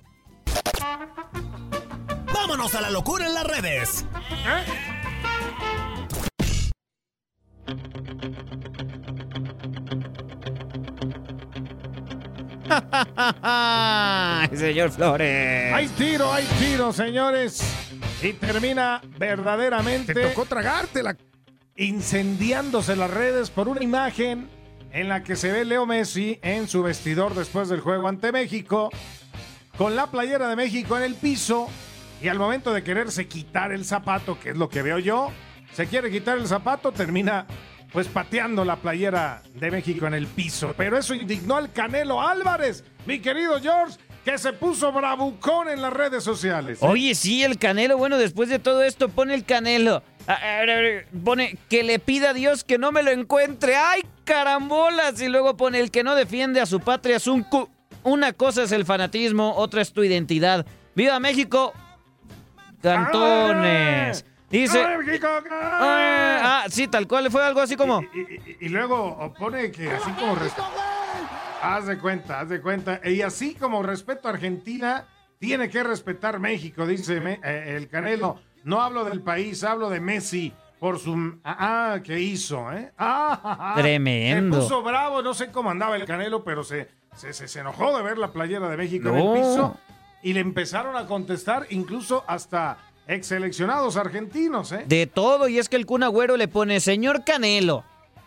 Vámonos 2.32 2.74
a 2.74 2.80
la 2.80 2.88
locura 2.88 3.26
en 3.26 3.34
las 3.34 3.44
redes. 3.44 4.06
Señor 14.58 14.90
Flores. 14.90 15.74
Hay 15.74 15.88
tiro, 15.88 16.32
hay 16.32 16.46
tiro, 16.58 16.94
señores. 16.94 17.60
Y 18.22 18.32
termina 18.32 19.02
verdaderamente. 19.18 20.14
Te 20.14 20.28
tocó 20.28 20.46
tragártela. 20.46 21.14
Incendiándose 21.80 22.96
las 22.96 23.08
redes 23.08 23.50
por 23.50 23.68
una 23.68 23.84
imagen 23.84 24.50
en 24.90 25.08
la 25.08 25.22
que 25.22 25.36
se 25.36 25.52
ve 25.52 25.64
Leo 25.64 25.86
Messi 25.86 26.40
en 26.42 26.66
su 26.66 26.82
vestidor 26.82 27.36
después 27.36 27.68
del 27.68 27.78
juego 27.78 28.08
ante 28.08 28.32
México, 28.32 28.90
con 29.76 29.94
la 29.94 30.10
playera 30.10 30.48
de 30.48 30.56
México 30.56 30.96
en 30.96 31.04
el 31.04 31.14
piso. 31.14 31.68
Y 32.20 32.26
al 32.26 32.36
momento 32.36 32.72
de 32.72 32.82
quererse 32.82 33.28
quitar 33.28 33.70
el 33.70 33.84
zapato, 33.84 34.40
que 34.40 34.50
es 34.50 34.56
lo 34.56 34.68
que 34.68 34.82
veo 34.82 34.98
yo, 34.98 35.30
se 35.72 35.86
quiere 35.86 36.10
quitar 36.10 36.36
el 36.38 36.48
zapato, 36.48 36.90
termina 36.90 37.46
pues 37.92 38.08
pateando 38.08 38.64
la 38.64 38.74
playera 38.74 39.44
de 39.54 39.70
México 39.70 40.08
en 40.08 40.14
el 40.14 40.26
piso. 40.26 40.74
Pero 40.76 40.98
eso 40.98 41.14
indignó 41.14 41.58
al 41.58 41.72
Canelo 41.72 42.20
Álvarez, 42.20 42.82
mi 43.06 43.20
querido 43.20 43.60
George, 43.60 43.98
que 44.24 44.36
se 44.36 44.52
puso 44.52 44.90
bravucón 44.90 45.68
en 45.68 45.80
las 45.80 45.92
redes 45.92 46.24
sociales. 46.24 46.78
Oye, 46.80 47.14
sí, 47.14 47.44
el 47.44 47.56
Canelo, 47.56 47.96
bueno, 47.96 48.18
después 48.18 48.48
de 48.48 48.58
todo 48.58 48.82
esto, 48.82 49.08
pone 49.08 49.32
el 49.32 49.44
Canelo. 49.44 50.02
A- 50.28 50.34
a 50.34 50.60
ver, 50.60 50.70
a 50.70 50.76
ver, 50.76 51.06
Pone 51.24 51.58
que 51.70 51.82
le 51.82 51.98
pida 51.98 52.30
a 52.30 52.34
Dios 52.34 52.62
que 52.62 52.78
no 52.78 52.92
me 52.92 53.02
lo 53.02 53.10
encuentre. 53.10 53.74
¡Ay, 53.76 54.02
carambolas! 54.24 55.20
Y 55.22 55.28
luego 55.28 55.56
pone 55.56 55.80
el 55.80 55.90
que 55.90 56.04
no 56.04 56.14
defiende 56.14 56.60
a 56.60 56.66
su 56.66 56.78
patria 56.80 57.16
es 57.16 57.26
un 57.26 57.42
cu- 57.42 57.68
Una 58.04 58.32
cosa 58.32 58.62
es 58.62 58.72
el 58.72 58.84
fanatismo, 58.84 59.54
otra 59.56 59.82
es 59.82 59.92
tu 59.92 60.04
identidad. 60.04 60.64
¡Viva 60.94 61.18
México! 61.18 61.72
Cantones. 62.82 64.24
Dice. 64.50 64.82
¡Ay, 64.82 64.98
México! 65.04 65.26
Ah, 65.50 66.64
sí, 66.70 66.88
tal 66.88 67.06
cual, 67.06 67.30
fue 67.30 67.44
algo 67.44 67.60
así 67.60 67.76
como. 67.76 68.02
Y, 68.02 68.66
y 68.66 68.68
luego 68.68 69.34
pone 69.38 69.70
que 69.70 69.90
así 69.90 70.10
como... 70.12 70.36
Haz 71.60 71.86
de 71.86 71.98
cuenta, 71.98 72.40
haz 72.40 72.48
de 72.48 72.60
cuenta. 72.60 73.00
Y 73.04 73.20
así 73.22 73.54
como 73.54 73.82
respeto 73.82 74.28
a 74.28 74.30
Argentina, 74.32 75.06
tiene 75.38 75.68
que 75.68 75.82
respetar 75.82 76.38
México, 76.38 76.86
dice 76.86 77.20
Me- 77.20 77.40
eh, 77.44 77.74
el 77.76 77.88
Canelo. 77.88 78.40
No 78.68 78.82
hablo 78.82 79.04
del 79.04 79.22
país, 79.22 79.64
hablo 79.64 79.88
de 79.88 79.98
Messi 80.00 80.52
por 80.78 80.98
su... 80.98 81.38
Ah, 81.42 81.92
ah, 81.94 82.00
¿qué 82.04 82.20
hizo, 82.20 82.70
eh? 82.72 82.92
Ah. 82.98 83.74
Tremendo. 83.76 84.56
Se 84.58 84.62
puso 84.68 84.82
bravo, 84.82 85.22
no 85.22 85.32
sé 85.34 85.50
cómo 85.50 85.70
andaba 85.70 85.96
el 85.96 86.04
Canelo, 86.04 86.44
pero 86.44 86.62
se, 86.62 86.88
se, 87.16 87.32
se- 87.32 87.48
se 87.48 87.60
enojó 87.60 87.96
de 87.96 88.02
ver 88.02 88.18
la 88.18 88.30
playera 88.30 88.68
de 88.68 88.76
México 88.76 89.08
en 89.08 89.16
el 89.16 89.32
piso. 89.32 89.76
Y 90.22 90.32
le 90.34 90.40
empezaron 90.40 90.96
a 90.96 91.06
contestar 91.06 91.66
incluso 91.70 92.24
hasta 92.26 92.76
ex 93.06 93.26
seleccionados 93.28 93.96
argentinos, 93.96 94.70
¿eh? 94.72 94.84
De 94.86 95.06
todo, 95.06 95.48
y 95.48 95.58
es 95.58 95.68
que 95.70 95.76
el 95.76 95.86
Kun 95.86 96.02
Agüero 96.02 96.36
le 96.36 96.46
pone, 96.48 96.78
señor 96.80 97.24
Canelo. 97.24 97.84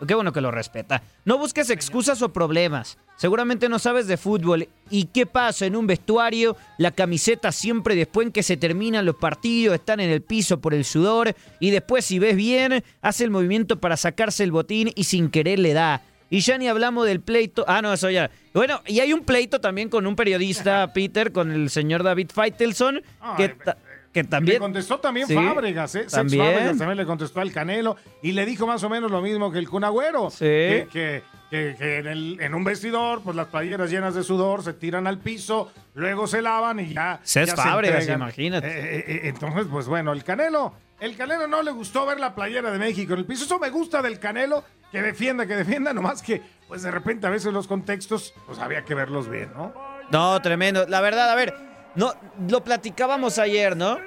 Qué 0.08 0.16
bueno 0.16 0.34
que 0.34 0.42
lo 0.42 0.50
respeta. 0.50 1.04
No 1.26 1.38
busques 1.38 1.70
excusas 1.70 2.22
o 2.24 2.34
problemas. 2.34 2.98
Seguramente 3.22 3.70
no 3.70 3.78
sabes 3.78 4.08
de 4.08 4.18
fútbol. 4.18 4.68
¿Y 4.90 5.06
qué 5.06 5.28
pasa 5.28 5.68
en 5.68 5.76
un 5.76 5.86
vestuario? 5.86 6.58
La 6.80 6.90
camiseta 6.90 7.52
siempre 7.52 7.96
después 7.96 8.26
en 8.26 8.34
que 8.34 8.42
se 8.42 8.58
terminan 8.58 9.06
los 9.06 9.16
partidos, 9.16 9.76
están 9.76 10.00
en 10.00 10.10
el 10.10 10.24
piso 10.24 10.60
por 10.60 10.74
el 10.74 10.86
sudor. 10.86 11.36
Y 11.60 11.70
después, 11.70 12.04
si 12.04 12.18
ves 12.18 12.36
bien, 12.36 12.84
hace 13.04 13.24
el 13.24 13.30
movimiento 13.30 13.80
para 13.80 13.96
sacarse 13.96 14.44
el 14.44 14.52
botín 14.52 14.90
y 14.96 15.04
sin 15.04 15.30
querer 15.30 15.60
le 15.60 15.74
da. 15.74 16.02
Y 16.32 16.40
ya 16.40 16.58
ni 16.58 16.68
hablamos 16.68 17.06
del 17.06 17.20
pleito. 17.22 17.64
Ah, 17.68 17.84
no, 17.84 17.94
eso 17.94 18.10
ya. 18.10 18.32
Bueno, 18.56 18.82
y 18.88 19.02
hay 19.02 19.14
un 19.14 19.22
pleito 19.24 19.62
también 19.62 19.90
con 19.90 20.08
un 20.08 20.16
periodista, 20.16 20.92
Peter, 20.96 21.32
con 21.32 21.52
el 21.52 21.70
señor 21.70 22.02
David 22.02 22.32
Faitelson, 22.34 23.04
que, 23.38 23.50
ta- 23.50 23.78
que 24.12 24.24
también. 24.24 24.56
Le 24.56 24.60
contestó 24.62 24.98
también 25.00 25.28
Sí, 25.28 25.36
Fábregas, 25.36 25.94
¿eh? 25.94 26.06
También. 26.10 26.44
Fábregas 26.44 26.78
también 26.80 26.98
le 26.98 27.06
contestó 27.06 27.40
al 27.40 27.52
Canelo 27.52 27.98
y 28.24 28.32
le 28.32 28.48
dijo 28.48 28.66
más 28.66 28.82
o 28.84 28.90
menos 28.90 29.12
lo 29.12 29.22
mismo 29.22 29.52
que 29.52 29.60
el 29.60 29.70
Kun 29.70 29.84
Agüero. 29.84 30.32
Sí. 30.32 30.40
Que, 30.40 30.88
que- 30.92 31.41
que- 31.52 31.76
que 31.78 31.98
en, 32.00 32.08
el- 32.08 32.38
en 32.42 32.56
un 32.56 32.64
vestidor, 32.64 33.22
pues 33.22 33.36
las 33.36 33.48
playeras 33.48 33.92
llenas 33.92 34.16
de 34.16 34.24
sudor 34.24 34.64
se 34.64 34.74
tiran 34.74 35.06
al 35.06 35.20
piso, 35.20 35.72
luego 35.94 36.26
se 36.26 36.42
lavan 36.42 36.80
y 36.80 36.94
ya. 36.94 37.20
Cés 37.24 37.50
ya 37.50 37.56
se 37.56 37.62
Fábregas, 37.62 38.00
entregan. 38.00 38.22
imagínate. 38.22 38.68
Eh, 38.68 38.96
eh, 38.98 39.04
eh, 39.08 39.20
entonces, 39.26 39.68
pues 39.70 39.86
bueno, 39.88 40.14
el 40.14 40.24
Canelo, 40.24 40.74
el 41.00 41.16
Canelo 41.16 41.46
no 41.48 41.62
le 41.62 41.72
gustó 41.72 42.06
ver 42.08 42.20
la 42.20 42.34
playera 42.34 42.72
de 42.72 42.80
México 42.80 43.14
en 43.14 43.20
el 43.20 43.26
piso. 43.26 43.44
Eso 43.46 43.60
me 43.60 43.70
gusta 43.70 44.02
del 44.02 44.18
Canelo, 44.18 44.64
que 44.92 45.02
defienda, 45.02 45.46
que 45.46 45.56
defienda, 45.56 45.94
nomás 45.94 46.22
que, 46.24 46.42
pues 46.68 46.82
de 46.82 46.90
repente 46.92 47.28
a 47.28 47.30
veces 47.30 47.52
los 47.54 47.68
contextos, 47.68 48.34
pues 48.48 48.58
había 48.58 48.84
que 48.86 48.96
verlos 48.96 49.30
bien, 49.30 49.52
¿no? 49.56 49.74
No, 50.10 50.42
tremendo. 50.42 50.86
La 50.88 51.02
verdad, 51.02 51.30
a 51.30 51.36
ver, 51.36 51.54
no, 51.96 52.14
lo 52.50 52.64
platicábamos 52.64 53.38
ayer, 53.40 53.76
¿no? 53.78 54.00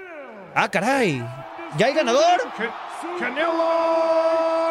Ah, 0.54 0.70
caray. 0.70 1.22
¿Ya 1.76 1.87
hay 1.87 1.94
ganador? 1.94 2.40
¡Canelo! 3.18 4.63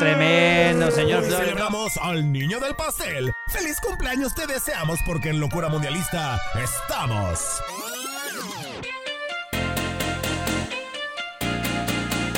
Tremendo, 0.00 0.90
señor 0.90 1.22
Hoy 1.22 1.30
celebramos 1.30 1.98
al 1.98 2.32
niño 2.32 2.58
del 2.58 2.74
pastel. 2.74 3.30
¡Feliz 3.48 3.78
cumpleaños 3.80 4.34
te 4.34 4.46
deseamos 4.46 4.98
porque 5.04 5.28
en 5.28 5.38
Locura 5.38 5.68
Mundialista 5.68 6.40
estamos! 6.54 7.60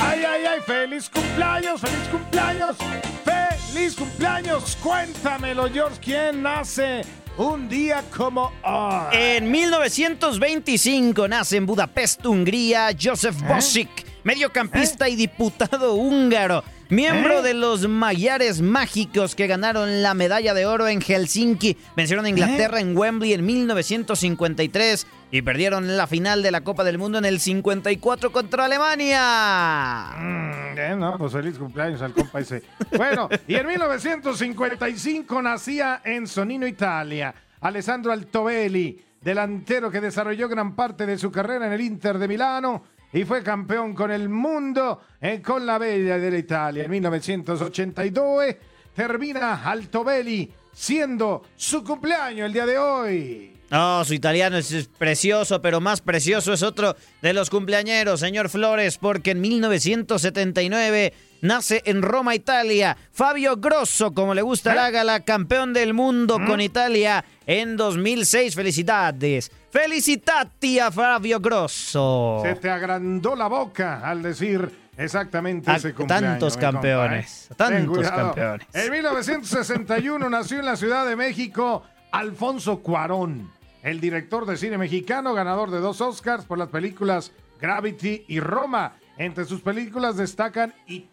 ¡Ay, 0.01 0.23
ay, 0.25 0.45
ay! 0.45 0.59
¡Feliz 0.65 1.09
cumpleaños! 1.09 1.79
¡Feliz 1.79 2.07
cumpleaños! 2.11 2.75
¡Feliz 3.23 3.95
cumpleaños! 3.95 4.77
Cuéntamelo, 4.83 5.69
George, 5.69 5.99
¿quién 6.01 6.43
nace 6.43 7.03
un 7.37 7.69
día 7.69 8.03
como 8.15 8.51
hoy? 8.65 9.05
En 9.13 9.49
1925 9.49 11.29
nace 11.29 11.55
en 11.55 11.65
Budapest, 11.65 12.25
Hungría, 12.25 12.89
Josef 13.01 13.41
Bosik, 13.41 14.05
mediocampista 14.25 15.07
y 15.07 15.15
diputado 15.15 15.93
húngaro. 15.93 16.61
Miembro 16.93 17.39
¿Eh? 17.39 17.41
de 17.41 17.53
los 17.55 17.87
Mayares 17.87 18.61
Mágicos 18.61 19.33
que 19.33 19.47
ganaron 19.47 20.03
la 20.03 20.13
medalla 20.13 20.53
de 20.53 20.67
oro 20.67 20.87
en 20.87 21.01
Helsinki. 21.01 21.75
Vencieron 21.97 22.25
a 22.25 22.29
Inglaterra 22.29 22.79
en 22.79 22.95
Wembley 22.95 23.33
en 23.33 23.43
1953 23.43 25.07
y 25.31 25.41
perdieron 25.41 25.97
la 25.97 26.05
final 26.05 26.43
de 26.43 26.51
la 26.51 26.61
Copa 26.61 26.83
del 26.83 26.99
Mundo 26.99 27.17
en 27.17 27.25
el 27.25 27.39
54 27.39 28.31
contra 28.31 28.65
Alemania. 28.65 30.11
Mm, 30.19 30.77
eh, 30.77 30.95
no, 30.95 31.17
pues 31.17 31.33
feliz 31.33 31.57
cumpleaños 31.57 31.99
al 32.03 32.13
compa 32.13 32.39
ese. 32.39 32.61
Bueno, 32.95 33.27
y 33.47 33.55
en 33.55 33.65
1955 33.65 35.41
nacía 35.41 36.01
en 36.05 36.27
Sonino, 36.27 36.67
Italia, 36.67 37.33
Alessandro 37.61 38.11
Altobelli, 38.11 39.03
delantero 39.19 39.89
que 39.89 39.99
desarrolló 39.99 40.47
gran 40.47 40.75
parte 40.75 41.07
de 41.07 41.17
su 41.17 41.31
carrera 41.31 41.65
en 41.65 41.73
el 41.73 41.81
Inter 41.81 42.19
de 42.19 42.27
Milano 42.27 42.83
y 43.13 43.23
fue 43.25 43.43
campeón 43.43 43.93
con 43.93 44.11
el 44.11 44.27
mundo 44.27 45.01
eh, 45.21 45.41
con 45.41 45.65
la 45.65 45.77
Bella 45.77 46.17
de 46.17 46.31
la 46.31 46.37
Italia. 46.37 46.83
En 46.83 46.91
1982 46.91 48.55
termina 48.95 49.63
Altobelli 49.63 50.51
siendo 50.73 51.43
su 51.55 51.83
cumpleaños 51.83 52.47
el 52.47 52.53
día 52.53 52.65
de 52.65 52.77
hoy. 52.77 53.53
No, 53.69 54.05
su 54.05 54.13
italiano 54.13 54.57
es 54.57 54.89
precioso, 54.99 55.61
pero 55.61 55.81
más 55.81 56.01
precioso 56.01 56.53
es 56.53 56.61
otro 56.61 56.95
de 57.23 57.33
los 57.33 57.49
cumpleañeros, 57.49 58.19
señor 58.19 58.49
Flores, 58.49 58.99
porque 58.99 59.31
en 59.31 59.41
1979 59.41 61.13
nace 61.41 61.81
en 61.85 62.03
Roma, 62.03 62.35
Italia, 62.35 62.95
Fabio 63.11 63.57
Grosso, 63.57 64.13
como 64.13 64.35
le 64.35 64.43
gusta 64.43 64.75
la 64.75 64.91
gala, 64.91 65.21
campeón 65.21 65.73
del 65.73 65.95
mundo 65.95 66.39
con 66.45 66.61
Italia 66.61 67.25
en 67.47 67.75
2006. 67.75 68.53
Felicidades. 68.53 69.51
Felicitati 69.73 70.77
a 70.77 70.91
Fabio 70.91 71.39
Grosso. 71.39 72.41
Se 72.43 72.53
te 72.53 72.69
agrandó 72.69 73.35
la 73.35 73.47
boca 73.47 74.07
al 74.07 74.21
decir 74.21 74.71
exactamente 74.95 75.71
A 75.71 75.77
ese 75.77 75.95
cumpleaños. 75.95 76.29
tantos 76.33 76.53
compa, 76.53 76.71
campeones, 76.73 77.47
¿eh? 77.49 77.55
tantos 77.57 77.77
Ten 77.79 77.87
cuidado. 77.87 78.17
campeones. 78.35 78.67
En 78.71 78.91
1961 78.91 80.29
nació 80.29 80.59
en 80.59 80.65
la 80.67 80.75
Ciudad 80.75 81.07
de 81.07 81.15
México 81.15 81.81
Alfonso 82.11 82.81
Cuarón, 82.83 83.49
el 83.81 83.99
director 83.99 84.45
de 84.45 84.57
cine 84.57 84.77
mexicano, 84.77 85.33
ganador 85.33 85.71
de 85.71 85.79
dos 85.79 86.01
Oscars 86.01 86.45
por 86.45 86.59
las 86.59 86.69
películas 86.69 87.31
Gravity 87.59 88.25
y 88.27 88.39
Roma. 88.39 88.93
Entre 89.17 89.43
sus 89.43 89.61
películas 89.61 90.17
destacan 90.17 90.71
Y 90.85 91.07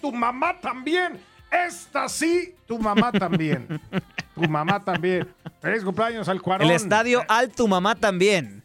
tu 0.00 0.10
mamá 0.10 0.60
también. 0.60 1.12
Esta 1.50 2.08
sí, 2.08 2.54
tu 2.66 2.78
mamá 2.78 3.10
también. 3.12 3.80
tu 4.34 4.42
mamá 4.42 4.82
también. 4.82 5.28
Feliz 5.60 5.84
cumpleaños 5.84 6.28
al 6.28 6.40
Cuarón. 6.40 6.66
El 6.68 6.74
estadio 6.74 7.22
Al 7.28 7.50
Tu 7.50 7.68
Mamá 7.68 7.94
también. 7.94 8.62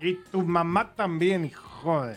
Y 0.00 0.14
tu 0.14 0.42
mamá 0.42 0.92
también, 0.94 1.44
hijo 1.44 2.06
de... 2.06 2.16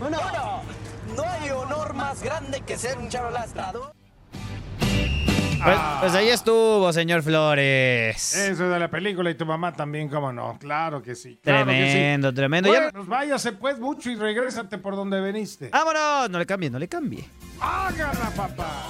Bueno, 0.00 0.18
no 1.16 1.22
hay 1.22 1.50
honor 1.50 1.94
más 1.94 2.22
grande 2.22 2.60
que 2.62 2.76
ser 2.76 2.98
un 2.98 3.08
charolastrador. 3.08 3.92
Pues, 5.64 5.78
pues 6.00 6.14
ahí 6.14 6.28
estuvo, 6.28 6.92
señor 6.92 7.22
Flores. 7.22 8.34
Eso 8.34 8.68
de 8.68 8.78
la 8.80 8.90
película 8.90 9.30
y 9.30 9.34
tu 9.34 9.46
mamá 9.46 9.72
también, 9.72 10.08
cómo 10.08 10.32
no. 10.32 10.58
Claro 10.58 11.00
que 11.02 11.14
sí. 11.14 11.38
claro 11.42 11.66
que 11.66 11.72
sí. 11.86 11.92
Tremendo, 11.92 12.34
tremendo. 12.34 12.72
Ya- 12.72 12.78
Bueno, 12.80 12.92
pues 12.92 13.06
váyase 13.06 13.52
pues 13.52 13.78
mucho 13.78 14.10
y 14.10 14.16
regrésate 14.16 14.78
por 14.78 14.96
donde 14.96 15.20
veniste. 15.20 15.68
Vámonos, 15.68 16.30
no 16.30 16.38
le 16.38 16.46
cambie, 16.46 16.68
no 16.70 16.78
le 16.80 16.88
cambie. 16.88 17.24
Hágala, 17.60 18.30
papá. 18.36 18.82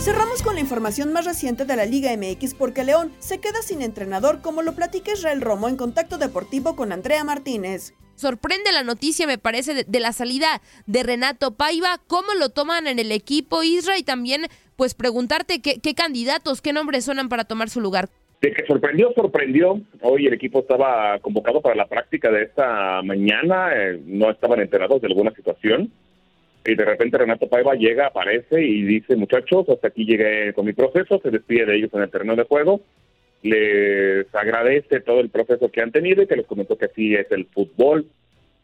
Cerramos 0.00 0.42
con 0.42 0.54
la 0.54 0.60
información 0.60 1.12
más 1.14 1.24
reciente 1.24 1.64
de 1.64 1.76
la 1.76 1.86
Liga 1.86 2.10
MX 2.14 2.52
porque 2.54 2.84
León 2.84 3.10
se 3.20 3.38
queda 3.40 3.62
sin 3.62 3.80
entrenador 3.80 4.42
como 4.42 4.60
lo 4.62 4.74
platica 4.74 5.12
Israel 5.12 5.40
Romo 5.40 5.68
en 5.68 5.76
contacto 5.76 6.18
deportivo 6.18 6.76
con 6.76 6.92
Andrea 6.92 7.24
Martínez. 7.24 7.94
Sorprende 8.16 8.72
la 8.72 8.82
noticia, 8.82 9.26
me 9.26 9.38
parece, 9.38 9.74
de, 9.74 9.84
de 9.84 10.00
la 10.00 10.12
salida 10.12 10.60
de 10.86 11.02
Renato 11.02 11.54
Paiva, 11.54 12.00
cómo 12.06 12.34
lo 12.38 12.48
toman 12.48 12.86
en 12.86 12.98
el 12.98 13.12
equipo 13.12 13.62
Isra 13.62 13.98
y 13.98 14.02
también 14.02 14.46
pues 14.76 14.94
preguntarte 14.94 15.60
qué, 15.60 15.80
qué 15.80 15.94
candidatos, 15.94 16.60
qué 16.60 16.72
nombres 16.72 17.04
suenan 17.04 17.28
para 17.28 17.44
tomar 17.44 17.68
su 17.68 17.80
lugar. 17.80 18.08
De 18.40 18.52
que 18.52 18.66
sorprendió, 18.66 19.10
sorprendió. 19.14 19.80
Hoy 20.02 20.26
el 20.26 20.34
equipo 20.34 20.60
estaba 20.60 21.18
convocado 21.20 21.62
para 21.62 21.74
la 21.74 21.86
práctica 21.86 22.30
de 22.30 22.42
esta 22.42 23.00
mañana, 23.02 23.70
eh, 23.74 24.00
no 24.04 24.30
estaban 24.30 24.60
enterados 24.60 25.00
de 25.00 25.06
alguna 25.06 25.32
situación. 25.32 25.90
Y 26.66 26.74
de 26.74 26.84
repente 26.84 27.18
Renato 27.18 27.48
Paiva 27.48 27.74
llega, 27.74 28.06
aparece 28.06 28.62
y 28.62 28.82
dice, 28.82 29.16
muchachos, 29.16 29.68
hasta 29.68 29.88
aquí 29.88 30.04
llegué 30.04 30.52
con 30.54 30.64
mi 30.64 30.72
proceso, 30.72 31.20
se 31.22 31.30
despide 31.30 31.66
de 31.66 31.76
ellos 31.76 31.90
en 31.92 32.02
el 32.02 32.10
terreno 32.10 32.36
de 32.36 32.44
juego, 32.44 32.80
les 33.44 34.34
agradece 34.34 35.00
todo 35.00 35.20
el 35.20 35.28
proceso 35.28 35.70
que 35.70 35.82
han 35.82 35.92
tenido 35.92 36.22
y 36.22 36.26
que 36.26 36.36
les 36.36 36.46
comentó 36.46 36.78
que 36.78 36.86
así 36.86 37.14
es 37.14 37.30
el 37.30 37.44
fútbol 37.44 38.06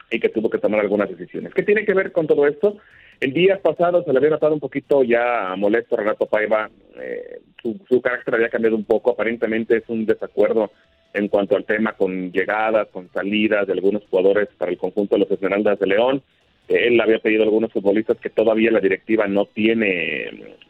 y 0.09 0.19
que 0.19 0.29
tuvo 0.29 0.49
que 0.49 0.57
tomar 0.57 0.79
algunas 0.79 1.07
decisiones. 1.07 1.53
¿Qué 1.53 1.61
tiene 1.61 1.85
que 1.85 1.93
ver 1.93 2.11
con 2.11 2.25
todo 2.25 2.47
esto? 2.47 2.77
El 3.19 3.31
día 3.31 3.61
pasado 3.61 4.03
se 4.03 4.11
le 4.11 4.17
había 4.17 4.31
notado 4.31 4.55
un 4.55 4.59
poquito 4.59 5.03
ya 5.03 5.53
molesto 5.55 5.93
a 5.95 5.99
Renato 5.99 6.25
Paiva, 6.25 6.67
eh, 6.99 7.41
su, 7.61 7.79
su 7.87 8.01
carácter 8.01 8.33
había 8.33 8.49
cambiado 8.49 8.75
un 8.75 8.83
poco, 8.83 9.11
aparentemente 9.11 9.77
es 9.77 9.83
un 9.87 10.07
desacuerdo 10.07 10.71
en 11.13 11.27
cuanto 11.27 11.55
al 11.55 11.65
tema 11.65 11.93
con 11.93 12.31
llegadas, 12.31 12.87
con 12.87 13.07
salidas 13.11 13.67
de 13.67 13.73
algunos 13.73 14.03
jugadores 14.09 14.49
para 14.57 14.71
el 14.71 14.79
conjunto 14.79 15.15
de 15.15 15.19
los 15.19 15.31
Esmeraldas 15.31 15.77
de 15.77 15.87
León. 15.87 16.23
Él 16.67 16.99
había 16.99 17.19
pedido 17.19 17.43
a 17.43 17.45
algunos 17.45 17.71
futbolistas 17.71 18.17
que 18.17 18.31
todavía 18.31 18.71
la 18.71 18.79
directiva 18.79 19.27
no 19.27 19.45
tiene 19.45 20.23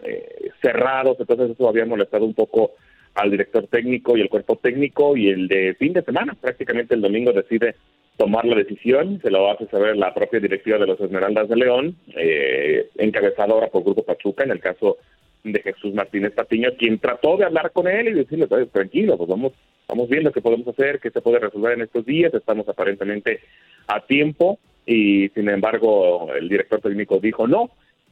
eh, 0.04 0.50
cerrados, 0.62 1.18
entonces 1.18 1.52
eso 1.52 1.70
había 1.70 1.86
molestado 1.86 2.26
un 2.26 2.34
poco 2.34 2.72
al 3.16 3.32
director 3.32 3.68
técnico 3.68 4.18
y 4.18 4.22
el 4.22 4.30
cuerpo 4.30 4.56
técnico 4.58 5.18
y 5.18 5.30
el 5.30 5.48
de 5.48 5.76
fin 5.76 5.94
de 5.94 6.04
semana, 6.04 6.36
prácticamente 6.40 6.96
el 6.96 7.02
domingo 7.02 7.34
decide 7.34 7.76
tomar 8.18 8.46
la 8.46 8.56
decisión, 8.56 9.20
se 9.22 9.32
lo 9.32 9.50
hace 9.50 9.68
saber 9.68 9.98
la 9.98 10.14
propia 10.14 10.40
directiva 10.40 10.78
de 10.78 10.88
los 10.88 11.00
Esmeraldas 11.00 11.50
de 11.50 11.56
León, 11.56 11.96
eh, 12.16 12.90
encabezada 12.98 13.54
ahora 13.54 13.68
por 13.68 13.84
Grupo 13.84 14.04
Pachuca, 14.04 14.44
en 14.44 14.52
el 14.52 14.60
caso 14.60 14.98
de 15.44 15.60
Jesús 15.62 15.94
Martínez 15.94 16.34
Patiño, 16.34 16.70
quien 16.78 17.00
trató 17.00 17.38
de 17.38 17.46
hablar 17.46 17.72
con 17.72 17.88
él 17.88 18.10
y 18.10 18.14
decirle, 18.14 18.48
"Oye, 18.50 18.68
tranquilo, 18.68 19.18
pues 19.18 19.30
vamos, 19.30 19.54
vamos 19.88 20.08
viendo 20.08 20.32
qué 20.32 20.40
podemos 20.40 20.68
hacer, 20.68 21.00
qué 21.00 21.10
se 21.10 21.22
puede 21.22 21.40
resolver 21.40 21.74
en 21.74 21.82
estos 21.82 22.06
días, 22.06 22.34
estamos 22.34 22.70
aparentemente 22.70 23.40
a 23.88 24.06
tiempo, 24.06 24.60
y 24.86 25.30
sin 25.30 25.50
embargo 25.50 26.34
el 26.34 26.50
director 26.50 26.82
técnico 26.82 27.20
dijo 27.20 27.48
no, 27.48 27.72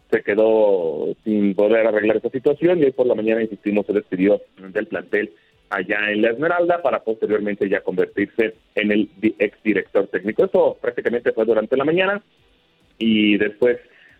se 0.09 0.23
quedó 0.23 1.15
sin 1.23 1.53
poder 1.55 1.85
arreglar 1.87 2.17
esa 2.17 2.29
situación 2.29 2.79
y 2.79 2.85
hoy 2.85 2.91
por 2.91 3.05
la 3.07 3.15
mañana, 3.15 3.41
insistimos, 3.43 3.85
se 3.85 3.93
despidió 3.93 4.41
del 4.57 4.87
plantel 4.87 5.31
allá 5.69 6.11
en 6.11 6.23
la 6.23 6.31
Esmeralda 6.31 6.81
para 6.81 7.03
posteriormente 7.03 7.69
ya 7.69 7.81
convertirse 7.81 8.55
en 8.75 8.91
el 8.91 9.09
di- 9.17 9.35
exdirector 9.37 10.07
técnico. 10.07 10.45
Eso 10.45 10.77
prácticamente 10.81 11.31
fue 11.31 11.45
durante 11.45 11.77
la 11.77 11.85
mañana 11.85 12.23
y 12.97 13.37
después 13.37 13.77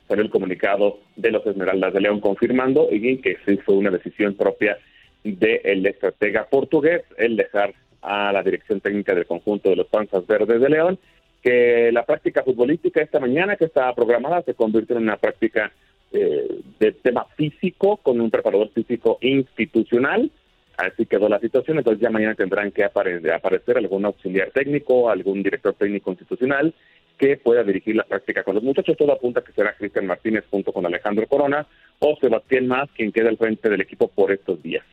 salió 0.08 0.24
el 0.24 0.30
comunicado 0.30 1.00
de 1.16 1.32
los 1.32 1.46
Esmeraldas 1.46 1.94
de 1.94 2.02
León 2.02 2.20
confirmando 2.20 2.88
y 2.92 3.18
que 3.18 3.38
sí 3.46 3.58
fue 3.58 3.76
una 3.76 3.90
decisión 3.90 4.36
propia 4.36 4.78
del 5.24 5.86
estratega 5.86 6.48
portugués 6.50 7.02
el 7.18 7.36
dejar 7.36 7.74
a 8.02 8.32
la 8.32 8.44
dirección 8.44 8.80
técnica 8.80 9.14
del 9.14 9.26
conjunto 9.26 9.70
de 9.70 9.76
los 9.76 9.88
Panzas 9.88 10.26
Verdes 10.28 10.62
de 10.62 10.70
León 10.70 11.00
que 11.42 11.92
la 11.92 12.06
práctica 12.06 12.44
futbolística 12.44 13.02
esta 13.02 13.20
mañana 13.20 13.56
que 13.56 13.66
estaba 13.66 13.94
programada 13.96 14.42
se 14.44 14.54
convirtió 14.54 14.98
en 14.98 15.04
una 15.04 15.18
práctica 15.18 15.72
eh, 16.12 16.60
de 16.80 16.92
tema 16.92 17.26
físico 17.38 17.98
con 17.98 18.20
un 18.20 18.30
preparador 18.30 18.70
físico 18.72 19.18
institucional. 19.22 20.30
Así 20.78 21.06
quedó 21.06 21.28
la 21.28 21.40
situación, 21.40 21.78
entonces 21.78 22.02
ya 22.02 22.10
mañana 22.10 22.36
tendrán 22.36 22.72
que 22.72 22.84
apare- 22.86 23.34
aparecer 23.34 23.78
algún 23.78 24.06
auxiliar 24.06 24.52
técnico, 24.52 25.10
algún 25.10 25.44
director 25.44 25.74
técnico 25.74 26.12
institucional 26.12 26.74
que 27.18 27.36
pueda 27.36 27.64
dirigir 27.64 27.98
la 27.98 28.06
práctica 28.06 28.44
con 28.44 28.56
los 28.56 28.64
muchachos. 28.64 28.96
Todo 28.96 29.12
apunta 29.12 29.42
que 29.42 29.52
será 29.52 29.76
Cristian 29.76 30.08
Martínez 30.08 30.46
junto 30.50 30.72
con 30.72 30.86
Alejandro 30.86 31.28
Corona 31.28 31.68
o 32.00 32.18
Sebastián 32.22 32.68
Más 32.68 32.90
quien 32.96 33.12
queda 33.12 33.28
al 33.28 33.38
frente 33.38 33.70
del 33.70 33.82
equipo 33.82 34.08
por 34.08 34.32
estos 34.32 34.64
días. 34.64 34.86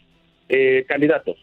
Eh, 0.49 0.85
candidatos, 0.89 1.37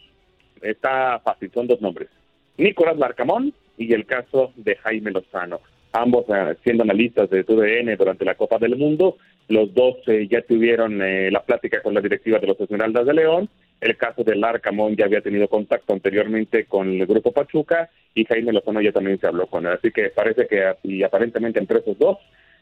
está 0.60 1.20
fácil, 1.20 1.50
son 1.52 1.66
dos 1.66 1.80
nombres. 1.80 2.10
Nicolás 2.58 2.98
Larcamón 2.98 3.54
y 3.76 3.92
el 3.92 4.06
caso 4.06 4.52
de 4.56 4.76
Jaime 4.76 5.10
Lozano. 5.10 5.60
Ambos 5.92 6.24
eh, 6.28 6.56
siendo 6.64 6.82
analistas 6.82 7.30
de 7.30 7.44
TUDN 7.44 7.96
durante 7.96 8.24
la 8.24 8.34
Copa 8.34 8.58
del 8.58 8.76
Mundo, 8.76 9.16
los 9.48 9.72
dos 9.74 9.96
eh, 10.08 10.26
ya 10.28 10.42
tuvieron 10.42 11.00
eh, 11.00 11.30
la 11.30 11.42
plática 11.44 11.82
con 11.82 11.94
la 11.94 12.00
directiva 12.00 12.38
de 12.38 12.48
los 12.48 12.60
Esmeraldas 12.60 13.06
de 13.06 13.14
León. 13.14 13.48
El 13.80 13.96
caso 13.96 14.24
de 14.24 14.34
Larcamón 14.34 14.96
ya 14.96 15.04
había 15.04 15.20
tenido 15.20 15.48
contacto 15.48 15.92
anteriormente 15.92 16.64
con 16.64 16.88
el 16.88 17.06
Grupo 17.06 17.32
Pachuca 17.32 17.90
y 18.14 18.24
Jaime 18.24 18.52
Lozano 18.52 18.80
ya 18.80 18.92
también 18.92 19.20
se 19.20 19.26
habló 19.26 19.46
con 19.46 19.66
él. 19.66 19.72
Así 19.72 19.90
que 19.90 20.10
parece 20.10 20.46
que 20.46 20.74
y 20.82 21.02
aparentemente 21.02 21.60
entre 21.60 21.78
esos 21.78 21.98
dos 21.98 22.18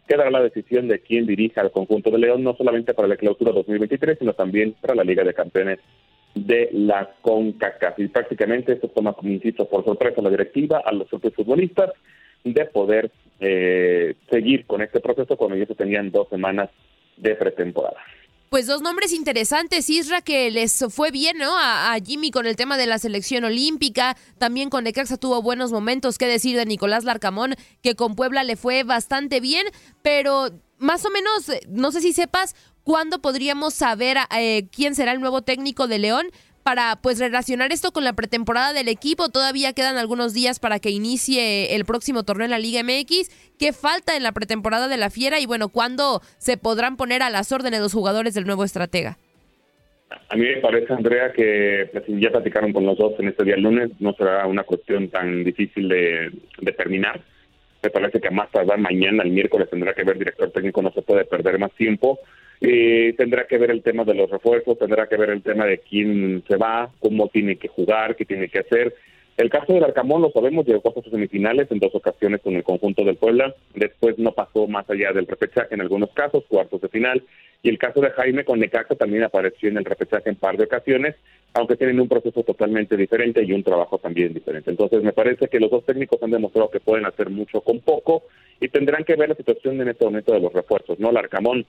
quedará 0.07 0.31
la 0.31 0.43
decisión 0.43 0.89
de 0.89 1.01
quién 1.01 1.27
dirija 1.27 1.61
al 1.61 1.71
conjunto 1.71 2.11
de 2.11 2.19
León, 2.19 2.43
no 2.43 2.55
solamente 2.55 2.93
para 2.93 3.09
la 3.09 3.17
clausura 3.17 3.53
2023, 3.53 4.19
sino 4.19 4.33
también 4.35 4.75
para 4.81 4.95
la 4.95 5.05
Liga 5.05 5.25
de 5.25 5.33
Campeones 5.33 5.79
de 6.35 6.71
la 6.73 7.15
CONCACAF. 7.21 7.99
Y 7.99 8.09
prácticamente 8.09 8.73
esto 8.73 8.89
toma, 8.89 9.13
como 9.13 9.31
insisto, 9.31 9.69
por 9.69 9.85
sorpresa 9.85 10.21
a 10.21 10.25
la 10.25 10.31
directiva, 10.31 10.83
a 10.85 10.93
los 10.93 11.09
propios 11.09 11.35
futbolistas, 11.35 11.91
de 12.45 12.65
poder 12.67 13.11
eh, 13.41 14.15
seguir 14.31 14.67
con 14.67 14.83
este 14.83 15.01
proceso 15.01 15.37
cuando 15.37 15.57
ya 15.57 15.67
se 15.67 15.75
tenían 15.75 16.11
dos 16.11 16.29
semanas 16.29 16.71
de 17.17 17.35
pretemporada. 17.35 17.99
Pues 18.53 18.67
dos 18.67 18.83
nombres 18.83 19.15
interesantes, 19.15 19.89
Isra, 19.89 20.21
que 20.21 20.51
les 20.51 20.85
fue 20.91 21.11
bien, 21.11 21.39
¿no? 21.39 21.57
A, 21.57 21.97
Jimmy 22.05 22.31
con 22.31 22.45
el 22.45 22.55
tema 22.55 22.77
de 22.77 22.87
la 22.87 22.99
selección 22.99 23.45
olímpica, 23.45 24.15
también 24.37 24.69
con 24.69 24.85
Necaxa 24.85 25.17
tuvo 25.17 25.41
buenos 25.41 25.73
momentos, 25.73 26.19
qué 26.19 26.27
decir 26.27 26.59
de 26.59 26.67
Nicolás 26.67 27.05
Larcamón, 27.05 27.55
que 27.83 27.95
con 27.95 28.15
Puebla 28.15 28.45
le 28.45 28.57
fue 28.57 28.83
bastante 28.83 29.41
bien, 29.41 29.67
pero 30.03 30.51
más 30.77 31.07
o 31.07 31.11
menos, 31.11 31.51
no 31.71 31.93
sé 31.93 32.03
si 32.03 32.13
sepas 32.13 32.55
cuándo 32.85 33.21
podríamos 33.21 33.75
saber 33.75 34.17
eh, 34.37 34.67
quién 34.75 34.95
será 34.95 35.13
el 35.13 35.21
nuevo 35.21 35.43
técnico 35.43 35.89
de 35.89 35.99
León 35.99 36.27
para 36.63 36.97
pues 37.03 37.19
relacionar 37.19 37.73
esto 37.73 37.93
con 37.93 38.05
la 38.05 38.13
pretemporada 38.13 38.73
del 38.73 38.89
equipo. 38.89 39.29
Todavía 39.29 39.73
quedan 39.73 39.97
algunos 39.97 40.33
días 40.33 40.61
para 40.61 40.79
que 40.79 40.91
inicie 40.91 41.75
el 41.75 41.85
próximo 41.85 42.23
torneo 42.23 42.45
en 42.45 42.51
la 42.51 42.59
Liga 42.59 42.83
MX. 42.83 43.31
¿Qué 43.59 43.73
falta 43.73 44.17
en 44.17 44.23
la 44.23 44.33
pretemporada 44.33 44.89
de 44.89 44.97
la 44.97 45.11
Fiera? 45.11 45.41
Y 45.41 45.47
bueno, 45.47 45.69
¿cuándo 45.69 46.21
se 46.39 46.57
podrán 46.57 46.97
poner 46.97 47.23
a 47.23 47.31
las 47.31 47.53
órdenes 47.53 47.81
los 47.81 47.93
jugadores 47.93 48.35
del 48.35 48.47
nuevo 48.47 48.65
estratega? 48.65 49.19
A 50.29 50.37
mí 50.37 50.43
me 50.43 50.61
parece, 50.61 50.93
Andrea, 50.93 51.33
que 51.33 51.89
pues, 51.91 52.05
ya 52.09 52.31
platicaron 52.31 52.73
con 52.73 52.85
los 52.85 52.99
dos 52.99 53.15
en 53.19 53.29
este 53.29 53.45
día 53.45 53.57
lunes, 53.57 53.91
no 53.99 54.13
será 54.13 54.47
una 54.47 54.63
cuestión 54.63 55.09
tan 55.09 55.43
difícil 55.43 55.89
de 55.89 56.31
determinar. 56.61 57.23
Me 57.83 57.91
parece 57.91 58.21
que 58.21 58.31
más 58.31 58.51
tardar 58.51 58.79
mañana, 58.79 59.25
el 59.25 59.31
miércoles, 59.31 59.69
tendrá 59.69 59.93
que 59.93 60.05
ver 60.05 60.19
director 60.19 60.51
técnico, 60.51 60.83
no 60.83 60.93
se 60.93 61.03
puede 61.03 61.25
perder 61.25 61.59
más 61.59 61.73
tiempo. 61.73 62.21
Eh, 62.61 63.15
tendrá 63.19 63.47
que 63.49 63.59
ver 63.59 63.73
el 63.73 63.83
tema 63.83 64.05
de 64.05 64.15
los 64.15 64.31
refuerzos, 64.31 64.79
tendrá 64.79 65.09
que 65.09 65.17
ver 65.17 65.31
el 65.31 65.43
tema 65.43 65.67
de 65.67 65.79
quién 65.79 66.45
se 66.47 66.57
va, 66.57 66.91
cómo 67.01 67.29
tiene 67.29 67.57
que 67.57 67.67
jugar, 67.67 68.15
qué 68.15 68.25
tiene 68.25 68.49
que 68.49 68.61
hacer. 68.61 68.95
El 69.37 69.51
caso 69.51 69.73
del 69.73 69.83
Arcamón 69.83 70.23
lo 70.23 70.31
sabemos, 70.31 70.65
llegó 70.67 70.91
a 70.91 70.93
sus 70.93 71.11
semifinales 71.11 71.71
en 71.73 71.81
dos 71.81 71.93
ocasiones 71.95 72.41
con 72.41 72.55
el 72.55 72.63
conjunto 72.63 73.03
del 73.03 73.17
Puebla, 73.17 73.53
después 73.75 74.17
no 74.19 74.33
pasó 74.33 74.69
más 74.69 74.89
allá 74.89 75.13
del 75.13 75.27
repechaje 75.27 75.75
en 75.75 75.81
algunos 75.81 76.11
casos, 76.11 76.45
cuartos 76.47 76.83
de 76.83 76.89
final, 76.89 77.23
y 77.63 77.69
el 77.69 77.79
caso 77.79 78.01
de 78.01 78.11
Jaime 78.11 78.45
con 78.45 78.59
Necaxa 78.59 78.97
también 78.97 79.23
apareció 79.23 79.69
en 79.69 79.77
el 79.77 79.85
repechaje 79.85 80.29
en 80.29 80.37
par 80.37 80.57
de 80.57 80.65
ocasiones, 80.65 81.15
aunque 81.55 81.77
tienen 81.77 82.01
un 82.01 82.09
proceso 82.09 82.43
totalmente 82.43 82.97
diferente 82.97 83.43
y 83.43 83.53
un 83.53 83.63
trabajo 83.63 83.99
también 83.99 84.35
diferente. 84.35 84.71
Entonces 84.71 85.03
me 85.03 85.13
parece 85.13 85.49
que 85.49 85.61
los 85.61 85.71
dos 85.71 85.85
técnicos 85.85 86.23
han 86.23 86.31
demostrado 86.31 86.71
que 86.71 86.81
pueden 86.81 87.07
hacer 87.07 87.31
mucho 87.31 87.61
con 87.61 87.81
poco 87.81 88.25
y 88.61 88.69
tendrán 88.69 89.05
que 89.05 89.17
ver 89.17 89.29
la 89.29 89.35
situación 89.37 89.81
en 89.81 89.89
este 89.89 90.05
momento 90.05 90.33
de 90.33 90.41
los 90.41 90.53
refuerzos, 90.53 90.99
¿no? 90.99 91.11
El 91.11 91.17
Arcamón 91.17 91.65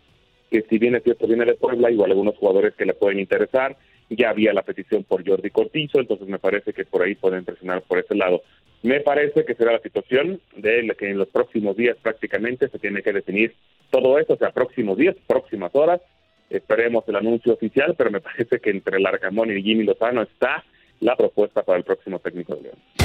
que 0.54 0.62
si 0.70 0.78
bien 0.78 0.94
es 0.94 1.04
cierto 1.04 1.26
viene 1.26 1.46
de 1.46 1.56
Puebla, 1.56 1.90
igual 1.90 2.12
algunos 2.12 2.38
jugadores 2.38 2.76
que 2.76 2.86
le 2.86 2.94
pueden 2.94 3.20
interesar, 3.20 3.76
ya 4.16 4.30
había 4.30 4.54
la 4.54 4.64
petición 4.64 5.04
por 5.04 5.28
Jordi 5.28 5.50
Cortizo, 5.50 6.00
entonces 6.00 6.28
me 6.28 6.40
parece 6.40 6.74
que 6.74 6.86
por 6.86 7.04
ahí 7.04 7.16
pueden 7.16 7.46
presionar 7.46 7.82
por 7.84 8.00
ese 8.00 8.16
lado. 8.16 8.42
Me 8.82 9.00
parece 9.00 9.46
que 9.46 9.56
será 9.56 9.72
la 9.72 9.80
situación 9.80 10.42
de 10.56 10.94
que 10.98 11.10
en 11.10 11.18
los 11.18 11.30
próximos 11.30 11.78
días 11.78 11.98
prácticamente 12.02 12.68
se 12.68 12.80
tiene 12.80 13.02
que 13.02 13.14
definir 13.14 13.56
todo 13.90 14.20
esto, 14.20 14.34
o 14.34 14.38
sea, 14.38 14.52
próximos 14.52 14.98
días, 14.98 15.16
próximas 15.28 15.74
horas, 15.74 16.02
esperemos 16.50 17.04
el 17.08 17.16
anuncio 17.16 17.54
oficial, 17.54 17.96
pero 17.98 18.12
me 18.12 18.20
parece 18.22 18.60
que 18.60 18.70
entre 18.70 18.98
el 18.98 19.06
Arcamón 19.06 19.56
y 19.56 19.62
Jimmy 19.62 19.84
Lozano 19.84 20.24
está 20.24 20.64
la 21.00 21.16
propuesta 21.16 21.64
para 21.64 21.78
el 21.78 21.84
próximo 21.84 22.20
técnico 22.20 22.56
de 22.56 22.64
León. 22.64 23.03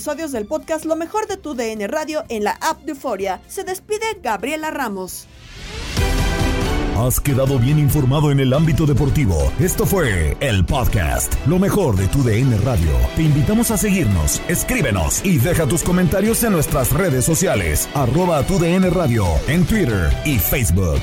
Episodios 0.00 0.32
del 0.32 0.46
podcast 0.46 0.86
Lo 0.86 0.96
mejor 0.96 1.26
de 1.26 1.36
tu 1.36 1.54
DN 1.54 1.86
Radio 1.86 2.24
en 2.30 2.42
la 2.42 2.52
app 2.52 2.88
Euforia. 2.88 3.42
Se 3.48 3.64
despide 3.64 4.18
Gabriela 4.22 4.70
Ramos. 4.70 5.26
Has 6.96 7.20
quedado 7.20 7.58
bien 7.58 7.78
informado 7.78 8.30
en 8.30 8.40
el 8.40 8.54
ámbito 8.54 8.86
deportivo. 8.86 9.52
Esto 9.60 9.84
fue 9.84 10.38
el 10.40 10.64
podcast, 10.64 11.34
lo 11.46 11.58
mejor 11.58 11.96
de 11.96 12.08
tu 12.08 12.22
DN 12.22 12.56
Radio. 12.64 12.92
Te 13.14 13.24
invitamos 13.24 13.70
a 13.70 13.76
seguirnos, 13.76 14.40
escríbenos 14.48 15.22
y 15.22 15.36
deja 15.36 15.66
tus 15.66 15.82
comentarios 15.82 16.42
en 16.44 16.52
nuestras 16.52 16.90
redes 16.92 17.26
sociales, 17.26 17.86
arroba 17.92 18.42
tu 18.44 18.58
DN 18.58 18.88
Radio, 18.88 19.26
en 19.48 19.66
Twitter 19.66 20.10
y 20.24 20.38
Facebook. 20.38 21.02